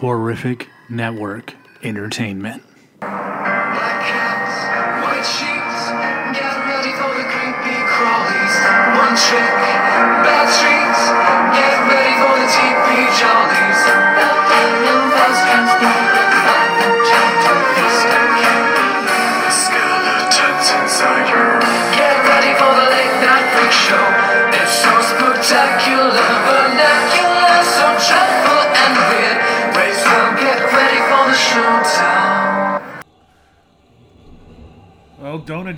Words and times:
Horrific 0.00 0.68
Network 0.88 1.54
Entertainment. 1.82 2.62
Black 3.00 4.18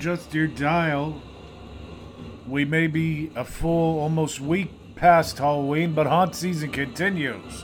adjust 0.01 0.33
your 0.33 0.47
dial. 0.47 1.21
We 2.47 2.65
may 2.65 2.87
be 2.87 3.29
a 3.35 3.45
full, 3.45 3.99
almost 3.99 4.41
week 4.41 4.71
past 4.95 5.37
Halloween, 5.37 5.93
but 5.93 6.07
haunt 6.07 6.33
season 6.33 6.71
continues. 6.71 7.63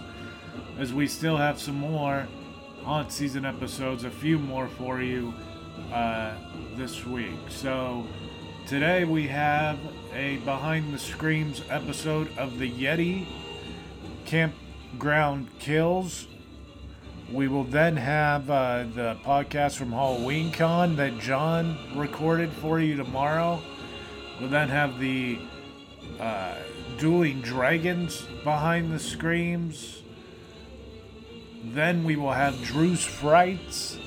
As 0.78 0.94
we 0.94 1.08
still 1.08 1.38
have 1.38 1.60
some 1.60 1.78
more 1.80 2.28
haunt 2.84 3.12
season 3.12 3.44
episodes, 3.44 4.04
a 4.04 4.12
few 4.12 4.38
more 4.38 4.68
for 4.68 5.02
you 5.02 5.34
uh, 5.92 6.36
this 6.76 7.08
week. 7.08 7.40
So 7.50 8.06
today 8.68 9.04
we 9.04 9.28
have 9.30 9.80
a 10.14 10.38
behind 10.46 10.94
the 10.94 11.00
screams 11.00 11.64
episode 11.72 12.30
of 12.38 12.60
the 12.60 12.70
Yeti 12.70 13.26
Campground 14.26 15.48
Kills. 15.58 16.28
We 17.32 17.50
will 17.50 17.66
then 17.66 17.98
have 17.98 18.50
uh, 18.50 18.86
the 18.96 19.18
podcast 19.26 19.76
from 19.76 19.92
Halloween 19.92 20.50
Con 20.50 20.96
that 20.96 21.20
John 21.20 21.78
recorded 21.94 22.54
for 22.54 22.80
you 22.80 22.96
tomorrow. 22.96 23.62
We'll 24.40 24.50
then 24.50 24.70
have 24.70 24.98
the 24.98 25.38
uh, 26.22 26.56
Dueling 26.98 27.42
Dragons 27.42 28.22
behind 28.46 28.94
the 28.94 29.00
screams. 29.00 30.04
Then 31.66 32.06
we 32.06 32.16
will 32.16 32.32
have 32.32 32.64
Drew's 32.64 33.04
Frights. 33.04 33.98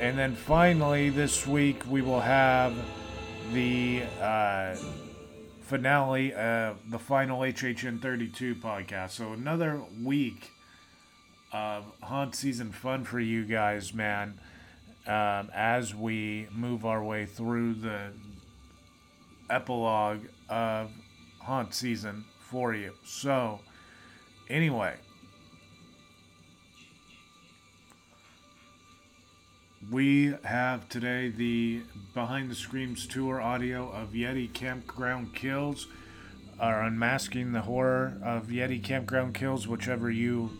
And 0.00 0.18
then 0.18 0.34
finally, 0.34 1.10
this 1.10 1.46
week, 1.46 1.82
we 1.88 2.02
will 2.02 2.20
have 2.20 2.74
the 3.52 4.02
uh, 4.20 4.74
finale, 5.60 6.34
uh, 6.34 6.74
the 6.88 6.98
final 6.98 7.42
HHN 7.42 8.02
32 8.02 8.56
podcast. 8.56 9.10
So 9.10 9.34
another 9.34 9.80
week 10.02 10.50
of 11.54 11.84
haunt 12.02 12.34
season 12.34 12.72
fun 12.72 13.04
for 13.04 13.20
you 13.20 13.44
guys, 13.44 13.94
man. 13.94 14.38
Um, 15.06 15.50
as 15.54 15.94
we 15.94 16.48
move 16.50 16.84
our 16.84 17.02
way 17.04 17.26
through 17.26 17.74
the 17.74 18.08
epilogue 19.48 20.22
of 20.48 20.90
haunt 21.40 21.74
season 21.74 22.24
for 22.40 22.74
you. 22.74 22.94
So, 23.04 23.60
anyway, 24.50 24.94
we 29.90 30.34
have 30.42 30.88
today 30.88 31.28
the 31.28 31.82
Behind 32.14 32.50
the 32.50 32.54
Screams 32.54 33.06
tour 33.06 33.40
audio 33.40 33.90
of 33.90 34.12
Yeti 34.12 34.52
Campground 34.52 35.34
Kills, 35.34 35.86
or 36.60 36.80
Unmasking 36.80 37.52
the 37.52 37.60
Horror 37.60 38.18
of 38.24 38.46
Yeti 38.46 38.82
Campground 38.82 39.34
Kills, 39.34 39.68
whichever 39.68 40.10
you 40.10 40.50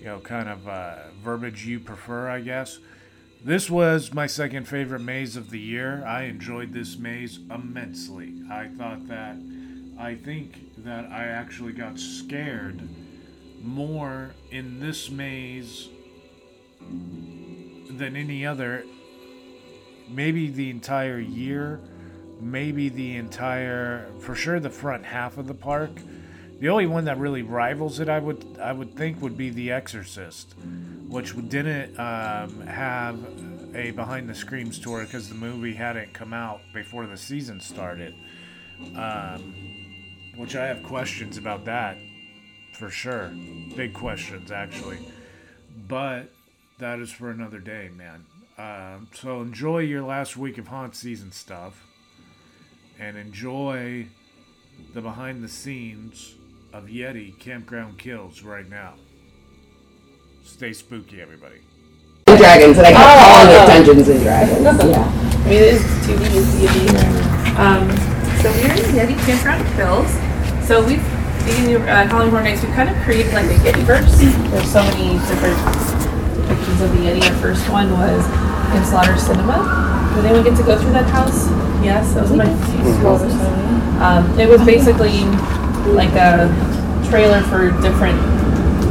you 0.00 0.06
know, 0.06 0.18
kind 0.18 0.48
of 0.48 0.66
uh, 0.66 0.94
verbiage 1.22 1.66
you 1.66 1.78
prefer, 1.78 2.28
I 2.28 2.40
guess. 2.40 2.78
This 3.44 3.70
was 3.70 4.12
my 4.12 4.26
second 4.26 4.66
favorite 4.66 5.00
maze 5.00 5.36
of 5.36 5.50
the 5.50 5.58
year. 5.58 6.04
I 6.06 6.24
enjoyed 6.24 6.72
this 6.72 6.98
maze 6.98 7.38
immensely. 7.50 8.34
I 8.50 8.68
thought 8.68 9.08
that, 9.08 9.36
I 9.98 10.14
think 10.14 10.84
that 10.84 11.06
I 11.06 11.24
actually 11.24 11.72
got 11.72 11.98
scared 11.98 12.80
more 13.62 14.34
in 14.50 14.80
this 14.80 15.10
maze 15.10 15.88
than 16.80 18.16
any 18.16 18.46
other. 18.46 18.84
Maybe 20.08 20.50
the 20.50 20.70
entire 20.70 21.20
year, 21.20 21.80
maybe 22.40 22.88
the 22.88 23.16
entire, 23.16 24.10
for 24.20 24.34
sure, 24.34 24.60
the 24.60 24.70
front 24.70 25.04
half 25.04 25.38
of 25.38 25.46
the 25.46 25.54
park. 25.54 25.92
The 26.60 26.68
only 26.68 26.86
one 26.86 27.06
that 27.06 27.16
really 27.16 27.40
rivals 27.40 28.00
it, 28.00 28.10
I 28.10 28.18
would 28.18 28.58
I 28.60 28.72
would 28.72 28.94
think, 28.94 29.22
would 29.22 29.34
be 29.34 29.48
The 29.48 29.72
Exorcist, 29.72 30.54
which 31.08 31.34
didn't 31.48 31.98
um, 31.98 32.60
have 32.66 33.18
a 33.74 33.92
behind 33.92 34.28
the 34.28 34.34
screams 34.34 34.78
tour 34.78 35.02
because 35.04 35.30
the 35.30 35.34
movie 35.34 35.72
hadn't 35.72 36.12
come 36.12 36.34
out 36.34 36.60
before 36.74 37.06
the 37.06 37.16
season 37.16 37.60
started. 37.60 38.14
Um, 38.94 39.54
which 40.36 40.54
I 40.54 40.66
have 40.66 40.82
questions 40.82 41.38
about 41.38 41.64
that, 41.64 41.96
for 42.74 42.90
sure, 42.90 43.30
big 43.74 43.94
questions 43.94 44.50
actually. 44.50 44.98
But 45.88 46.30
that 46.78 46.98
is 46.98 47.10
for 47.10 47.30
another 47.30 47.58
day, 47.58 47.88
man. 47.96 48.26
Um, 48.58 49.08
so 49.14 49.40
enjoy 49.40 49.78
your 49.78 50.02
last 50.02 50.36
week 50.36 50.58
of 50.58 50.68
haunt 50.68 50.94
season 50.94 51.32
stuff, 51.32 51.86
and 52.98 53.16
enjoy 53.16 54.08
the 54.92 55.00
behind 55.00 55.42
the 55.42 55.48
scenes 55.48 56.34
of 56.72 56.84
Yeti 56.86 57.36
Campground 57.38 57.98
Kills 57.98 58.42
right 58.42 58.68
now. 58.68 58.94
Stay 60.44 60.72
spooky, 60.72 61.20
everybody. 61.20 61.60
Dragons, 62.26 62.78
and 62.78 62.86
I 62.86 62.92
kept 62.92 63.04
Oh, 63.04 63.18
calling 63.18 63.62
oh. 63.62 63.66
Dungeons 63.84 64.08
and 64.08 64.22
Dragons. 64.22 64.62
Yeah. 64.62 65.42
I 65.44 65.48
mean, 65.48 65.52
it 65.52 65.74
is 65.74 65.82
two 66.06 66.16
D's, 66.18 66.46
Yeti. 66.62 67.58
Um, 67.58 67.90
so 68.40 68.50
we're 68.52 68.72
in 68.72 68.94
Yeti 68.94 69.18
Campground 69.26 69.66
Kills. 69.74 70.10
So 70.66 70.78
we've, 70.86 71.02
being 71.44 71.74
at 71.88 72.06
Halloween 72.08 72.30
Horror 72.30 72.44
Nights, 72.44 72.62
we've 72.62 72.72
kind 72.74 72.88
of 72.88 72.96
created 73.02 73.32
like 73.34 73.46
a 73.46 73.54
Yetiverse. 73.66 74.20
There's 74.50 74.70
so 74.70 74.82
many 74.84 75.18
different 75.26 75.58
depictions 76.38 76.80
of 76.84 76.92
the 76.92 76.98
Yeti. 77.02 77.22
Our 77.28 77.36
first 77.42 77.68
one 77.68 77.90
was 77.92 78.24
in 78.76 78.84
Slaughter 78.84 79.18
Cinema. 79.18 80.12
Did 80.14 80.24
anyone 80.26 80.44
get 80.44 80.56
to 80.56 80.62
go 80.62 80.78
through 80.78 80.92
that 80.92 81.10
house? 81.10 81.48
Yes, 81.82 82.14
that 82.14 82.22
was 82.22 82.32
my 82.32 82.46
first 82.46 83.34
um, 84.00 84.38
It 84.38 84.48
was 84.48 84.62
basically 84.64 85.24
like 85.86 86.12
a 86.14 86.48
trailer 87.08 87.42
for 87.42 87.70
different 87.82 88.20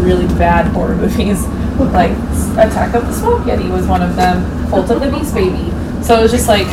really 0.02 0.28
bad 0.38 0.68
horror 0.68 0.96
movies. 0.96 1.46
Like 1.80 2.12
Attack 2.60 2.94
of 2.94 3.08
the 3.08 3.14
Swamp 3.14 3.46
Yeti 3.46 3.72
was 3.72 3.88
one 3.88 4.02
of 4.02 4.16
them. 4.16 4.70
Cult 4.70 4.92
of 4.92 5.00
the 5.00 5.10
Beast 5.10 5.34
Baby. 5.34 5.72
So 6.04 6.20
it 6.20 6.24
was 6.24 6.32
just 6.32 6.48
like 6.48 6.68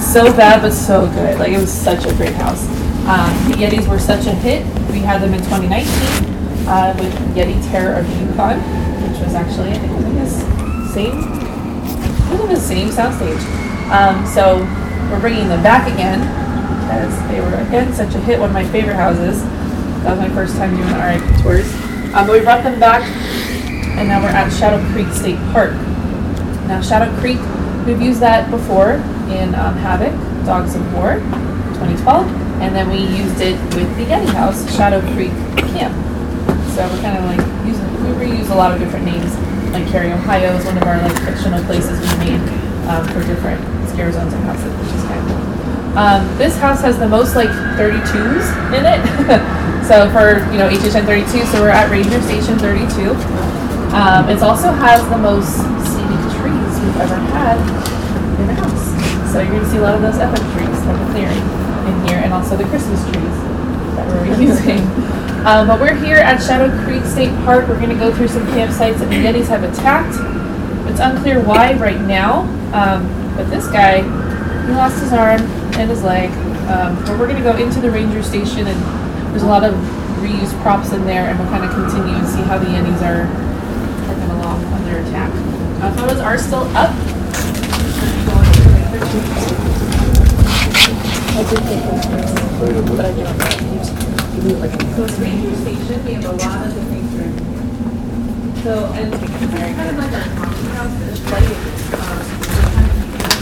so 0.00 0.36
bad 0.36 0.62
but 0.62 0.72
so 0.72 1.06
good. 1.12 1.38
Like 1.38 1.52
it 1.52 1.58
was 1.58 1.72
such 1.72 2.04
a 2.04 2.12
great 2.14 2.34
house. 2.34 2.66
Um, 3.06 3.30
the 3.48 3.58
Yetis 3.58 3.88
were 3.88 4.00
such 4.00 4.26
a 4.26 4.32
hit. 4.32 4.66
We 4.90 4.98
had 4.98 5.22
them 5.22 5.34
in 5.34 5.40
2019 5.44 6.66
uh, 6.66 6.96
with 6.98 7.14
Yeti 7.36 7.62
Terror 7.70 8.00
of 8.00 8.08
Yukon, 8.20 8.58
which 9.02 9.20
was 9.22 9.34
actually 9.34 9.70
I 9.70 9.78
think 9.78 10.18
was 10.18 10.92
same 10.92 11.14
was 12.30 12.40
in 12.40 12.48
the 12.48 12.56
same 12.56 12.88
soundstage. 12.88 13.40
Um, 13.90 14.26
so 14.26 14.58
we're 15.10 15.20
bringing 15.20 15.48
them 15.48 15.62
back 15.62 15.86
again 15.92 16.45
because 16.86 17.18
they 17.28 17.40
were 17.40 17.54
again 17.66 17.92
such 17.92 18.14
a 18.14 18.20
hit. 18.20 18.38
One 18.38 18.50
of 18.50 18.54
my 18.54 18.64
favorite 18.64 18.94
houses. 18.94 19.42
That 20.06 20.16
was 20.16 20.20
my 20.20 20.34
first 20.34 20.54
time 20.54 20.70
doing 20.70 20.86
RIP 20.86 21.42
tours. 21.42 21.66
Um, 22.14 22.26
but 22.26 22.30
we 22.30 22.40
brought 22.40 22.62
them 22.62 22.78
back, 22.78 23.02
and 23.98 24.06
now 24.06 24.22
we're 24.22 24.30
at 24.30 24.50
Shadow 24.52 24.78
Creek 24.92 25.08
State 25.12 25.38
Park. 25.50 25.74
Now 26.70 26.80
Shadow 26.80 27.10
Creek, 27.18 27.42
we've 27.86 28.00
used 28.00 28.20
that 28.20 28.48
before 28.50 29.02
in 29.34 29.54
um, 29.58 29.74
Havoc, 29.82 30.14
Dogs 30.46 30.76
of 30.76 30.82
War, 30.94 31.18
2012, 31.82 32.30
and 32.62 32.74
then 32.74 32.88
we 32.88 33.02
used 33.18 33.40
it 33.40 33.58
with 33.74 33.90
the 33.98 34.06
Yeti 34.06 34.30
House, 34.30 34.62
Shadow 34.76 35.00
Creek 35.14 35.34
Camp. 35.74 35.90
So 36.70 36.86
we're 36.86 37.02
kind 37.02 37.18
of 37.18 37.24
like 37.26 37.42
using, 37.66 37.82
we 38.06 38.30
reuse 38.30 38.50
a 38.50 38.54
lot 38.54 38.70
of 38.70 38.78
different 38.78 39.04
names. 39.06 39.34
Like 39.72 39.88
Cary, 39.88 40.12
Ohio 40.12 40.54
is 40.54 40.64
one 40.64 40.76
of 40.78 40.84
our 40.84 41.02
like 41.02 41.18
fictional 41.24 41.62
places 41.64 41.98
we 41.98 42.30
made 42.30 42.40
um, 42.86 43.04
for 43.08 43.26
different 43.26 43.60
scare 43.90 44.12
zones 44.12 44.32
and 44.32 44.44
houses, 44.44 44.72
which 44.78 44.94
is 44.94 45.02
kind 45.02 45.18
of 45.18 45.36
cool. 45.36 45.55
Um, 45.96 46.28
this 46.36 46.54
house 46.58 46.82
has 46.82 46.98
the 46.98 47.08
most 47.08 47.34
like 47.34 47.48
32s 47.80 48.44
in 48.76 48.84
it. 48.84 49.00
so 49.88 50.04
for 50.12 50.44
you 50.52 50.60
know 50.60 50.68
HHN 50.68 51.08
32, 51.08 51.48
so 51.48 51.60
we're 51.64 51.72
at 51.72 51.90
Ranger 51.90 52.20
Station 52.20 52.58
32. 52.60 53.16
Um, 53.96 54.28
it 54.28 54.42
also 54.44 54.68
has 54.76 55.00
the 55.08 55.16
most 55.16 55.56
scenic 55.88 56.20
trees 56.36 56.72
we've 56.84 57.00
ever 57.00 57.16
had 57.32 57.56
in 58.36 58.46
the 58.46 58.52
house. 58.60 59.32
So 59.32 59.40
you're 59.40 59.56
gonna 59.56 59.70
see 59.72 59.78
a 59.78 59.80
lot 59.80 59.94
of 59.94 60.02
those 60.02 60.20
epic 60.20 60.44
trees 60.52 60.76
that 60.84 60.92
we're 60.92 61.12
clearing 61.16 61.40
in 61.88 61.96
here, 62.08 62.20
and 62.20 62.30
also 62.34 62.58
the 62.58 62.68
Christmas 62.68 63.00
trees 63.08 63.36
that 63.96 64.04
we're 64.12 64.36
using. 64.52 64.84
Um, 65.48 65.66
but 65.66 65.80
we're 65.80 65.96
here 65.96 66.20
at 66.20 66.44
Shadow 66.44 66.68
Creek 66.84 67.06
State 67.06 67.32
Park. 67.48 67.68
We're 67.68 67.80
gonna 67.80 67.96
go 67.96 68.12
through 68.12 68.28
some 68.28 68.44
campsites 68.48 69.00
that 69.00 69.08
the 69.08 69.16
Yetis 69.16 69.48
have 69.48 69.64
attacked. 69.64 70.20
It's 70.92 71.00
unclear 71.00 71.40
why 71.40 71.72
right 71.80 72.02
now, 72.02 72.40
um, 72.76 73.08
but 73.34 73.48
this 73.48 73.66
guy, 73.68 74.02
he 74.66 74.72
lost 74.72 75.00
his 75.00 75.14
arm 75.14 75.40
and 75.76 75.90
his 75.90 76.02
leg. 76.02 76.30
Um, 76.68 76.96
but 77.04 77.18
we're 77.18 77.28
gonna 77.28 77.42
go 77.42 77.56
into 77.56 77.80
the 77.80 77.90
ranger 77.90 78.22
station, 78.22 78.66
and 78.66 78.80
there's 79.32 79.42
a 79.42 79.46
lot 79.46 79.62
of 79.64 79.74
reuse 80.20 80.52
props 80.62 80.92
in 80.92 81.04
there, 81.04 81.28
and 81.28 81.38
we'll 81.38 81.48
kind 81.48 81.64
of 81.64 81.70
continue 81.70 82.14
and 82.14 82.26
see 82.26 82.42
how 82.42 82.58
the 82.58 82.66
Yetis 82.66 83.02
are 83.02 83.28
working 84.08 84.30
along 84.30 84.64
on 84.64 84.84
their 84.84 85.00
attack. 85.02 85.30
Uh, 85.82 85.92
photos 85.96 86.18
are 86.18 86.38
still 86.38 86.64
up. 86.76 86.94
So 94.96 95.04
it's 95.04 95.18
Ranger 95.18 95.54
Station, 95.56 96.04
we 96.04 96.14
have 96.14 96.24
a 96.24 96.32
lot 96.32 96.66
of 96.66 96.74
different 96.74 97.12
rooms. 97.12 98.62
So, 98.62 98.86
and 98.94 99.12
it's 99.12 99.22
kind 99.76 99.90
of 99.90 99.96
like 99.98 100.12
our 100.12 100.28
coffee 100.36 100.68
house, 100.68 100.94
there's 101.00 101.22
lighting. 101.30 101.60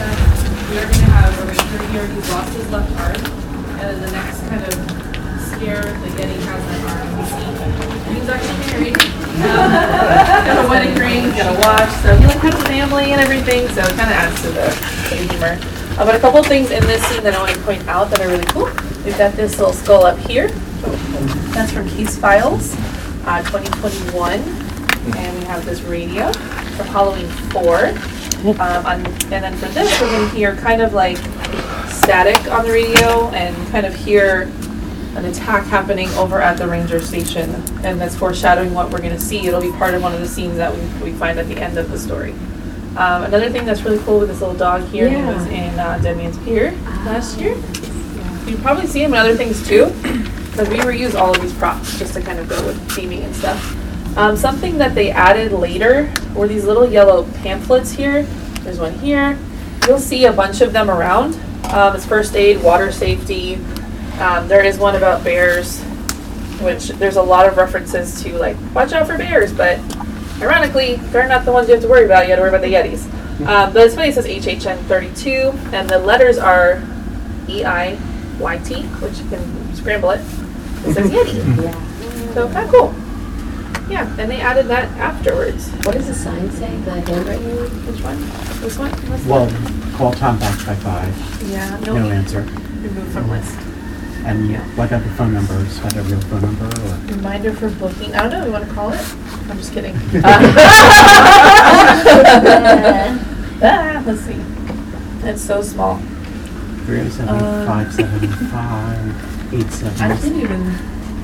um, 0.02 0.43
we're 0.68 0.80
that. 0.80 0.84
Are 0.84 0.92
gonna 0.92 1.12
have 1.12 1.34
a 1.38 1.46
ranger 1.46 1.80
here 1.92 2.06
who's 2.06 2.28
lost 2.30 2.52
his 2.54 2.70
left 2.70 2.90
arm, 3.00 3.16
and 3.16 3.80
then 3.80 4.00
the 4.00 4.10
next 4.12 4.40
kind 4.48 4.62
of 4.64 4.74
scare 5.52 5.82
the 5.82 6.08
Yeti 6.16 6.38
has 6.48 6.62
an 6.64 6.84
arm, 6.88 8.14
he's 8.14 8.28
actually 8.28 8.60
married. 8.72 8.96
Um, 9.34 9.70
Got 10.46 10.64
a 10.64 10.68
wedding 10.68 10.94
ring, 10.94 11.30
got 11.36 11.50
a 11.50 11.58
watch, 11.60 11.90
so 12.02 12.16
he 12.16 12.26
like 12.26 12.38
has 12.38 12.54
a 12.54 12.64
family 12.64 13.12
and 13.12 13.20
everything, 13.20 13.66
so 13.74 13.82
it 13.82 13.96
kind 13.96 14.08
of 14.10 14.16
adds 14.16 14.40
to 14.42 14.48
the, 14.48 14.66
to 15.08 15.16
the 15.16 15.32
humor. 15.32 15.58
Uh, 15.98 16.04
but 16.04 16.14
a 16.14 16.18
couple 16.18 16.42
things 16.42 16.70
in 16.70 16.82
this 16.84 17.02
scene 17.06 17.22
that 17.22 17.34
I 17.34 17.38
want 17.38 17.54
to 17.54 17.60
point 17.62 17.86
out 17.88 18.10
that 18.10 18.20
are 18.20 18.28
really 18.28 18.46
cool. 18.46 18.66
We've 19.04 19.16
got 19.18 19.34
this 19.34 19.58
little 19.58 19.72
skull 19.72 20.04
up 20.06 20.18
here. 20.18 20.48
That's 21.54 21.72
from 21.72 21.88
Case 21.88 22.18
Files, 22.18 22.74
uh, 23.26 23.42
2021. 23.42 24.40
And 25.16 25.38
we 25.38 25.44
have 25.44 25.64
this 25.64 25.82
radio 25.82 26.32
from 26.32 26.86
Halloween 26.86 27.28
4. 27.52 27.92
Um, 28.44 28.58
on, 28.60 29.06
and 29.06 29.42
then 29.42 29.56
for 29.56 29.66
this, 29.66 30.00
we're 30.00 30.10
going 30.10 30.28
to 30.28 30.36
hear 30.36 30.54
kind 30.56 30.82
of 30.82 30.92
like 30.92 31.16
static 31.88 32.50
on 32.52 32.66
the 32.66 32.72
radio 32.72 33.30
and 33.30 33.56
kind 33.68 33.86
of 33.86 33.94
hear 33.94 34.52
an 35.16 35.24
attack 35.24 35.64
happening 35.64 36.10
over 36.10 36.42
at 36.42 36.58
the 36.58 36.68
ranger 36.68 37.00
station. 37.00 37.54
And 37.84 37.98
that's 37.98 38.14
foreshadowing 38.14 38.74
what 38.74 38.90
we're 38.90 38.98
going 38.98 39.14
to 39.14 39.20
see. 39.20 39.46
It'll 39.46 39.62
be 39.62 39.72
part 39.72 39.94
of 39.94 40.02
one 40.02 40.12
of 40.12 40.20
the 40.20 40.28
scenes 40.28 40.56
that 40.56 40.74
we, 40.74 41.10
we 41.10 41.18
find 41.18 41.38
at 41.38 41.48
the 41.48 41.56
end 41.56 41.78
of 41.78 41.90
the 41.90 41.98
story. 41.98 42.32
Um, 42.96 43.24
another 43.24 43.48
thing 43.48 43.64
that's 43.64 43.82
really 43.82 43.98
cool 44.04 44.20
with 44.20 44.28
this 44.28 44.40
little 44.40 44.56
dog 44.56 44.86
here, 44.88 45.08
he 45.08 45.16
was 45.16 45.46
in 45.46 45.78
uh, 45.78 45.98
Dead 45.98 46.16
Man's 46.16 46.38
Pier 46.44 46.72
last 47.06 47.40
year. 47.40 47.54
You've 48.46 48.60
probably 48.60 48.86
see 48.86 49.02
him 49.02 49.14
in 49.14 49.18
other 49.18 49.34
things 49.34 49.66
too, 49.66 49.86
because 50.50 50.68
we 50.68 50.76
reuse 50.76 51.18
all 51.18 51.34
of 51.34 51.40
these 51.40 51.54
props 51.54 51.98
just 51.98 52.12
to 52.12 52.20
kind 52.20 52.38
of 52.38 52.48
go 52.48 52.64
with 52.66 52.78
theming 52.90 53.24
and 53.24 53.34
stuff. 53.34 53.74
Um, 54.16 54.36
something 54.36 54.78
that 54.78 54.94
they 54.94 55.10
added 55.10 55.52
later 55.52 56.12
were 56.34 56.46
these 56.46 56.64
little 56.64 56.88
yellow 56.88 57.24
pamphlets 57.42 57.90
here. 57.90 58.22
There's 58.62 58.78
one 58.78 58.94
here. 59.00 59.38
You'll 59.86 59.98
see 59.98 60.26
a 60.26 60.32
bunch 60.32 60.60
of 60.60 60.72
them 60.72 60.88
around. 60.90 61.34
Um, 61.72 61.96
it's 61.96 62.06
first 62.06 62.36
aid, 62.36 62.62
water 62.62 62.92
safety. 62.92 63.56
Um, 64.20 64.46
there 64.46 64.64
is 64.64 64.78
one 64.78 64.94
about 64.94 65.24
bears, 65.24 65.82
which 66.60 66.88
there's 66.90 67.16
a 67.16 67.22
lot 67.22 67.46
of 67.46 67.56
references 67.56 68.22
to 68.22 68.38
like 68.38 68.56
watch 68.72 68.92
out 68.92 69.06
for 69.08 69.18
bears, 69.18 69.52
but 69.52 69.80
ironically, 70.40 70.96
they're 71.10 71.28
not 71.28 71.44
the 71.44 71.52
ones 71.52 71.66
you 71.66 71.74
have 71.74 71.82
to 71.82 71.88
worry 71.88 72.04
about. 72.04 72.24
You 72.24 72.30
have 72.30 72.38
to 72.38 72.42
worry 72.42 72.50
about 72.50 72.62
the 72.62 72.72
Yetis. 72.72 73.10
Um, 73.46 73.72
but 73.72 73.84
it's 73.84 73.96
funny, 73.96 74.10
it 74.10 74.14
says 74.14 74.26
HHN 74.26 74.78
32, 74.84 75.30
and 75.72 75.90
the 75.90 75.98
letters 75.98 76.38
are 76.38 76.80
E 77.48 77.64
I 77.64 77.98
Y 78.38 78.58
T, 78.58 78.82
which 78.82 79.18
you 79.18 79.28
can 79.28 79.74
scramble 79.74 80.10
it. 80.10 80.20
It 80.86 80.94
says 80.94 81.10
Yeti. 81.10 81.62
Yeah. 81.62 81.90
So 82.34 82.48
kind 82.48 82.66
of 82.66 82.72
cool. 82.72 83.03
Yeah, 83.94 84.10
and 84.18 84.28
they 84.28 84.40
added 84.40 84.66
that 84.66 84.90
afterwards. 84.98 85.68
What 85.86 85.94
does 85.94 86.08
the 86.08 86.14
sign 86.14 86.50
say? 86.50 86.76
The 86.78 87.00
handwriting? 87.00 87.56
Which 87.86 88.02
one? 88.02 88.18
This 88.60 88.76
one? 88.76 88.90
What's 88.90 89.24
Well, 89.24 89.46
that? 89.46 89.94
call 89.96 90.10
Tom 90.10 90.36
back 90.40 90.66
by 90.66 90.74
five, 90.74 91.14
yeah, 91.48 91.78
no 91.86 91.94
no, 91.98 92.10
answer. 92.10 92.40
remove 92.82 93.06
from 93.12 93.30
list. 93.30 93.56
And 94.26 94.50
Yeah. 94.50 94.58
what 94.74 94.88
about 94.88 95.04
the 95.04 95.10
phone 95.10 95.32
number? 95.32 95.54
Is 95.60 95.78
that 95.80 95.94
a 95.96 96.02
real 96.02 96.20
phone 96.22 96.42
number 96.42 96.64
or? 96.66 96.96
Reminder 97.14 97.52
for 97.52 97.68
booking. 97.70 98.16
I 98.16 98.22
don't 98.22 98.32
know. 98.32 98.44
You 98.46 98.50
want 98.52 98.66
to 98.68 98.74
call 98.74 98.90
it? 98.92 99.00
I'm 99.48 99.58
just 99.58 99.72
kidding. 99.72 99.94
ah, 103.62 104.02
let's 104.04 104.22
see. 104.22 104.40
It's 105.22 105.40
so 105.42 105.62
small. 105.62 106.00
Three 106.86 107.00
oh 107.00 107.08
seven 107.10 107.38
five 107.66 107.94
seven 107.94 108.28
five 108.50 109.54
eight 109.54 109.66
I 110.00 110.08
didn't 110.08 110.18
seven 110.18 110.40
even. 110.40 110.74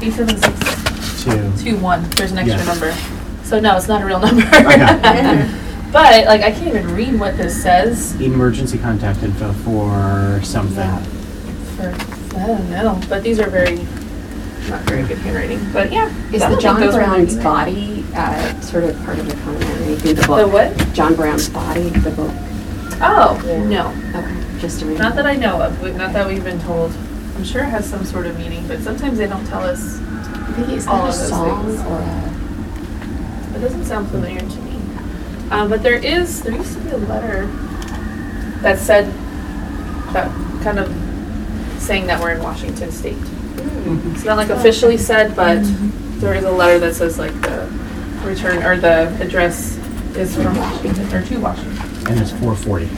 Eight 0.02 0.12
seven 0.12 0.37
six 0.38 0.90
two. 1.22 1.52
two 1.58 1.76
one. 1.78 2.02
There's 2.11 2.32
an 2.32 2.38
extra 2.38 2.58
Yeah. 2.58 2.64
number. 2.64 2.93
So 3.44 3.58
no, 3.61 3.76
it's 3.76 3.88
not 3.88 4.02
a 4.02 4.06
real 4.06 4.20
number. 4.26 4.43
Okay. 4.43 5.50
but 5.93 6.26
like, 6.26 6.43
I 6.43 6.50
can't 6.52 6.69
even 6.69 6.94
read 6.94 7.19
what 7.19 7.37
this 7.37 7.61
says. 7.62 8.19
Emergency 8.20 8.78
contact 8.78 9.22
info 9.22 9.52
for 9.64 10.40
something. 10.44 10.90
For 11.76 11.88
I 12.38 12.46
don't 12.46 12.70
know. 12.70 13.00
But 13.08 13.22
these 13.22 13.40
are 13.40 13.50
very 13.50 13.76
not 14.69 14.82
very 14.82 15.02
good 15.02 15.19
handwriting. 15.19 15.61
But 15.72 15.90
yeah. 15.93 16.06
Is 16.32 16.43
I 16.43 16.50
the 16.50 16.56
don't 16.56 16.61
think 16.61 16.61
John 16.62 16.81
those 16.81 16.94
were 16.94 17.00
Brown's 17.00 17.32
maybe- 17.37 17.43
body 17.44 18.05
uh, 18.14 18.61
sort 18.61 18.84
of 18.84 18.96
part 19.05 19.19
of 19.19 19.28
the 19.28 19.34
commentary 19.43 19.96
through 19.96 20.14
the 20.14 20.26
book? 20.26 20.38
The 20.46 20.49
what? 20.49 20.93
John 20.94 21.14
Brown's 21.17 21.49
body, 21.49 21.88
the 21.90 22.11
book. 22.11 22.31
Oh 23.02 23.43
Yeah. 23.46 23.64
no. 23.64 23.88
Okay, 24.19 24.61
just 24.61 24.82
a 24.82 24.84
minute. 24.84 25.00
Not 25.00 25.17
that 25.17 25.26
I 25.26 25.34
know 25.34 25.61
of, 25.62 25.82
we- 25.82 25.93
not 25.93 26.12
that 26.12 26.26
we've 26.28 26.44
been 26.44 26.61
told. 26.61 26.93
I'm 27.37 27.44
sure 27.44 27.62
it 27.62 27.69
has 27.70 27.88
some 27.88 28.05
sort 28.05 28.26
of 28.26 28.38
meaning, 28.38 28.67
but 28.69 28.81
sometimes 28.82 29.17
they 29.19 29.26
don't 29.26 29.46
tell 29.46 29.62
us. 29.64 29.99
I 30.50 30.52
think 30.52 30.69
it's 30.70 30.87
all 30.87 30.99
not 30.99 31.05
a 31.06 31.08
of 31.12 31.17
those 31.19 31.29
song 31.29 31.64
things. 31.67 31.81
or 31.81 31.99
a. 31.99 33.56
It 33.56 33.61
doesn't 33.61 33.85
sound 33.85 34.08
familiar 34.11 34.41
to 34.41 34.61
me. 34.62 34.81
Um, 35.50 35.69
but 35.69 35.82
there 35.82 35.94
is, 35.94 36.43
there 36.43 36.55
used 36.55 36.75
to 36.75 36.81
be 36.81 36.91
a 36.91 36.97
letter 36.97 37.47
that 38.62 38.79
said, 38.79 39.06
that 40.12 40.31
kind 40.62 40.79
of 40.79 40.88
saying 41.81 42.06
that 42.06 42.20
we're 42.20 42.32
in 42.32 42.43
Washington 42.43 42.91
State. 42.93 43.17
It's 44.12 44.25
not 44.25 44.37
like 44.37 44.49
officially 44.50 44.97
said, 44.97 45.35
but 45.35 45.61
there 46.20 46.35
is 46.35 46.44
a 46.44 46.50
letter 46.50 46.79
that 46.79 46.94
says 46.94 47.19
like 47.19 47.32
the 47.41 47.69
return, 48.25 48.62
or 48.62 48.76
the 48.76 49.08
address 49.20 49.76
is 50.17 50.35
from 50.37 50.56
Washington, 50.56 51.12
or 51.14 51.25
to 51.25 51.38
Washington. 51.38 52.06
And 52.08 52.20
it's 52.20 52.32
four 52.32 52.55
forty. 52.55 52.88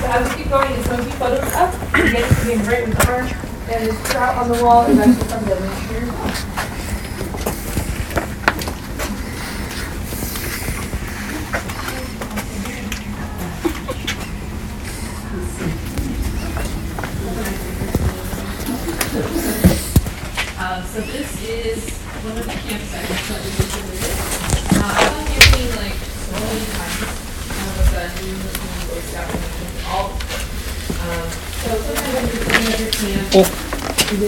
So 0.00 0.06
as 0.06 0.28
we 0.28 0.42
keep 0.42 0.50
going, 0.50 0.70
going 0.84 0.98
to 0.98 1.04
be 1.04 1.10
photos 1.12 1.52
up, 1.54 1.74
again, 1.94 2.24
it's 2.24 2.44
being 2.44 2.62
right 2.64 2.86
with 2.86 2.96
the 2.96 3.06
arm, 3.10 3.26
and 3.70 3.86
this 3.86 4.10
trout 4.10 4.36
on 4.36 4.48
the 4.48 4.62
wall 4.62 4.86
is 4.86 4.98
actually 4.98 5.28
from 5.28 5.44
the 5.44 5.54
link 5.54 5.74
here. 5.90 6.77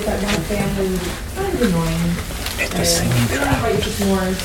You 0.00 0.06
get 0.06 0.20
that 0.20 0.32
one 0.32 0.44
family 0.48 0.86
who's 0.88 1.34
kind 1.36 1.52
of 1.52 1.60
annoying. 1.60 2.12
It's 2.56 2.72
the 2.72 2.84
singing 2.84 3.26
trap. 3.28 3.62
Right, 3.62 3.76
it's 3.76 4.00
s'mores, 4.00 4.40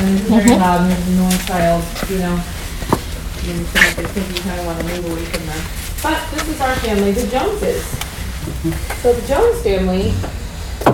and 0.00 0.18
it's 0.18 0.28
very 0.28 0.52
loud, 0.56 0.84
and 0.84 0.92
annoying 1.16 1.42
child, 1.48 1.84
you 2.10 2.18
know. 2.18 2.36
And 2.36 3.58
you 3.58 3.64
feel 3.72 3.82
like 3.82 3.96
they 3.96 4.06
think 4.12 4.36
you 4.36 4.42
kind 4.44 4.60
of 4.60 4.66
want 4.66 4.78
to 4.80 4.84
move 4.84 5.04
away 5.08 5.24
from 5.32 5.46
them. 5.48 5.62
But 6.02 6.20
this 6.30 6.48
is 6.48 6.60
our 6.60 6.74
family, 6.84 7.12
the 7.12 7.26
Joneses. 7.28 7.84
So 9.00 9.12
the 9.12 9.26
Jones 9.26 9.62
family, 9.62 10.12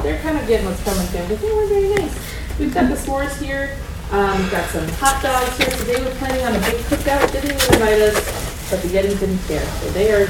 they're 0.03 0.21
kind 0.23 0.39
of 0.39 0.47
getting 0.47 0.67
what's 0.67 0.83
coming 0.85 1.07
to 1.07 1.13
them, 1.13 1.29
but 1.29 1.41
they 1.41 1.53
were 1.53 1.67
very 1.67 1.91
nice. 1.95 2.15
We've 2.59 2.73
got 2.73 2.89
the 2.89 2.97
s'mores 2.97 3.35
here, 3.43 3.77
um, 4.11 4.39
we've 4.39 4.51
got 4.51 4.69
some 4.71 4.87
hot 5.03 5.23
dogs 5.23 5.59
here, 5.59 5.75
today 5.75 6.03
we're 6.03 6.15
planning 6.17 6.45
on 6.47 6.55
a 6.55 6.61
big 6.61 6.79
cookout, 6.87 7.31
didn't 7.33 7.51
even 7.51 7.75
invite 7.75 8.01
us, 8.01 8.71
but 8.71 8.83
the 8.83 8.89
Yetis 8.89 9.19
didn't 9.21 9.43
care. 9.47 9.65
So 9.83 9.91
they 9.91 10.13
are 10.13 10.27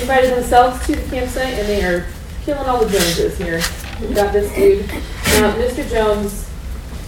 invited 0.00 0.32
themselves 0.34 0.84
to 0.86 0.96
the 0.96 1.10
campsite 1.10 1.54
and 1.54 1.68
they 1.68 1.84
are 1.84 2.06
killing 2.44 2.68
all 2.68 2.84
the 2.84 2.90
Joneses 2.90 3.38
here. 3.38 3.60
We've 4.00 4.14
got 4.14 4.32
this 4.32 4.52
dude, 4.54 4.88
now, 5.40 5.54
Mr. 5.56 5.88
Jones, 5.88 6.48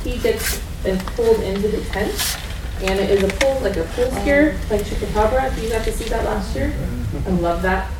he 0.03 0.19
gets 0.19 0.61
been 0.83 0.99
pulled 0.99 1.41
into 1.41 1.69
the 1.69 1.81
tent, 1.85 2.39
and 2.83 3.01
it 3.01 3.11
is 3.11 3.23
a 3.23 3.29
pull, 3.39 3.61
like 3.61 3.77
a 3.77 3.85
pull 3.95 4.07
skier, 4.07 4.55
like 4.71 4.83
Chupacabra, 4.83 5.63
you 5.63 5.69
got 5.71 5.85
to 5.85 5.93
see 5.93 6.09
that 6.11 6.25
last 6.25 6.55
year? 6.55 6.73
I 7.27 7.31
love 7.31 7.63
that. 7.63 7.91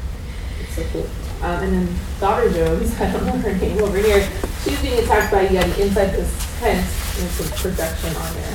It's 0.61 0.77
so 0.77 0.85
cool. 0.93 1.07
Um, 1.43 1.63
and 1.63 1.73
then 1.73 1.97
daughter 2.21 2.51
Jones, 2.51 2.95
I 3.01 3.13
don't 3.13 3.27
know 3.27 3.33
her 3.33 3.55
name 3.55 3.83
over 3.83 3.99
here, 3.99 4.29
she's 4.63 4.81
being 4.81 5.03
attacked 5.03 5.33
by 5.33 5.47
Yeti 5.47 5.79
inside 5.79 6.13
this 6.13 6.59
tent 6.59 6.81
with 6.81 7.31
some 7.33 7.59
projection 7.59 8.15
on 8.17 8.35
there. 8.35 8.55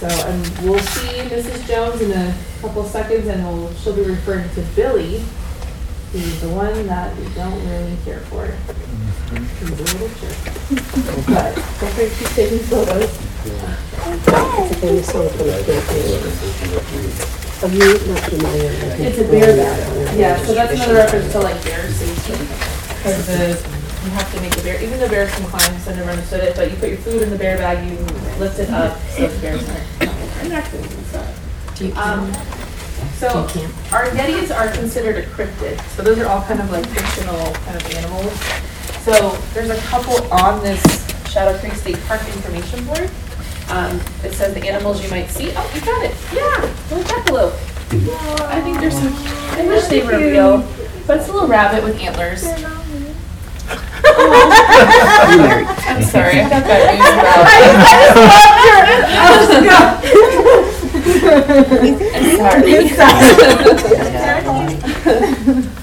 So, 0.00 0.08
and 0.08 0.58
we'll 0.68 0.78
see 0.80 1.20
Mrs. 1.28 1.66
Jones 1.66 2.00
in 2.00 2.10
a 2.12 2.34
couple 2.60 2.84
seconds 2.84 3.28
and 3.28 3.42
we'll, 3.44 3.72
she'll 3.74 3.96
be 3.96 4.02
referring 4.02 4.48
to 4.50 4.62
Billy, 4.74 5.24
who's 6.14 6.40
the 6.40 6.48
one 6.48 6.86
that 6.86 7.10
we 7.18 7.26
don't 7.34 7.58
really 7.66 7.96
care 8.04 8.20
for. 8.30 8.46
He's 8.46 9.66
a 9.66 9.82
little 9.82 10.06
jerk. 10.14 10.38
But, 11.26 11.58
feel 11.58 11.90
free 11.90 12.06
to 12.06 12.14
keep 12.14 12.30
taking 12.38 12.62
photos. 12.70 13.10
It's 13.10 14.70
a 14.70 14.78
famous 14.78 15.10
song 15.10 15.28
from 15.34 15.46
the 15.50 15.58
campaign. 15.66 16.22
Of 17.66 17.74
you 17.74 17.98
not 18.14 18.22
familiar 18.30 18.70
with 18.70 18.94
it. 18.94 19.10
It's 19.10 19.18
a 19.18 19.26
bear 19.26 19.56
bag. 19.56 20.16
Yeah, 20.16 20.38
so 20.46 20.54
that's 20.54 20.72
another 20.74 20.94
reference 20.94 21.32
to 21.32 21.40
like 21.40 21.58
bear 21.64 21.90
safety. 21.90 22.38
Because 22.94 23.26
the, 23.26 23.58
you 24.04 24.10
have 24.14 24.32
to 24.34 24.40
make 24.40 24.54
the 24.54 24.62
bear, 24.62 24.80
even 24.84 25.00
the 25.00 25.08
bears 25.08 25.34
can 25.34 25.46
climb, 25.46 25.78
so 25.80 25.90
I 25.90 25.96
never 25.96 26.10
understood 26.10 26.44
it, 26.44 26.54
but 26.54 26.70
you 26.70 26.76
put 26.76 26.90
your 26.90 26.98
food 26.98 27.22
in 27.22 27.30
the 27.30 27.38
bear 27.38 27.58
bag, 27.58 27.90
you 27.90 27.98
lift 28.38 28.60
it 28.60 28.70
up, 28.70 29.00
so 29.18 29.26
the 29.26 29.40
bears 29.40 29.68
aren't. 29.68 30.14
And 30.44 30.52
accidents 30.52 30.94
and 30.94 31.06
stuff. 31.06 31.74
Do 31.74 31.86
you 31.88 31.94
Um, 31.94 32.30
so 33.16 33.28
our 33.92 34.06
yetis 34.10 34.54
are 34.54 34.70
considered 34.72 35.16
a 35.16 35.22
cryptid, 35.28 35.80
so 35.96 36.02
those 36.02 36.18
are 36.18 36.26
all 36.26 36.42
kind 36.42 36.60
of 36.60 36.70
like 36.70 36.86
fictional 36.86 37.52
kind 37.52 37.76
of 37.76 37.94
animals. 37.94 38.32
So 39.02 39.36
there's 39.52 39.70
a 39.70 39.76
couple 39.88 40.16
on 40.32 40.62
this 40.62 40.82
Shadow 41.30 41.56
Creek 41.58 41.74
State 41.74 41.98
Park 42.06 42.20
information 42.26 42.84
board. 42.84 43.10
Um, 43.68 44.00
it 44.22 44.32
says 44.32 44.54
the 44.54 44.66
animals 44.68 45.02
you 45.02 45.10
might 45.10 45.28
see. 45.28 45.52
Oh, 45.56 45.72
you 45.74 45.80
got 45.80 46.04
it. 46.04 46.14
Yeah, 46.32 46.60
little 46.90 47.04
jackalope. 47.04 47.54
I 48.48 48.60
think 48.60 48.80
there's 48.80 48.94
some. 48.94 49.14
I 49.58 49.66
wish 49.66 49.86
they 49.86 50.02
were 50.02 50.18
real, 50.18 50.66
but 51.06 51.18
it's 51.18 51.28
a 51.28 51.32
little 51.32 51.48
rabbit 51.48 51.82
with 51.84 51.98
antlers. 52.00 52.44
I'm 54.16 56.02
sorry, 56.02 56.40
I 56.40 56.44
forgot 56.44 56.64
that. 56.64 56.80
I 59.14 59.38
just 59.38 59.64
got 59.64 60.02
that 61.24 62.13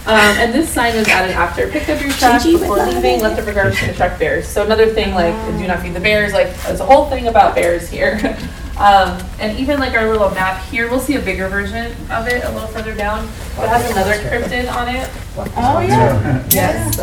Um, 0.04 0.18
and 0.18 0.54
this 0.54 0.68
sign 0.70 0.96
was 0.96 1.08
added 1.08 1.32
after, 1.36 1.68
pick 1.70 1.88
up 1.88 2.02
your 2.02 2.12
trash 2.12 2.44
before 2.44 2.78
leaving, 2.78 3.22
let 3.22 3.36
the 3.38 3.44
regardless 3.44 3.80
to 3.80 3.88
the 3.88 3.94
truck 3.94 4.18
bears. 4.20 4.48
So 4.48 4.66
another 4.66 4.88
thing, 4.88 5.14
like, 5.14 5.36
do 5.58 5.68
not 5.68 5.80
feed 5.82 5.94
the 5.94 6.00
bears, 6.00 6.34
like, 6.34 6.54
there's 6.64 6.80
a 6.80 6.86
whole 6.86 7.08
thing 7.10 7.28
about 7.28 7.56
bears 7.56 7.90
here. 7.90 8.38
Um, 8.82 9.24
and 9.40 9.60
even 9.60 9.80
like 9.80 9.94
our 9.94 10.10
little 10.10 10.32
map 10.32 10.64
here, 10.64 10.90
we'll 10.90 11.00
see 11.00 11.16
a 11.16 11.22
bigger 11.22 11.48
version 11.48 11.92
of 12.10 12.28
it 12.28 12.44
a 12.44 12.50
little 12.52 12.68
further 12.70 12.96
down. 12.96 13.26
It 13.26 13.68
has 13.68 13.92
another 13.92 14.14
cryptid 14.14 14.74
on 14.74 14.88
it. 14.88 15.08
Oh, 15.56 15.80
yeah. 15.82 16.44
Yes. 16.50 16.98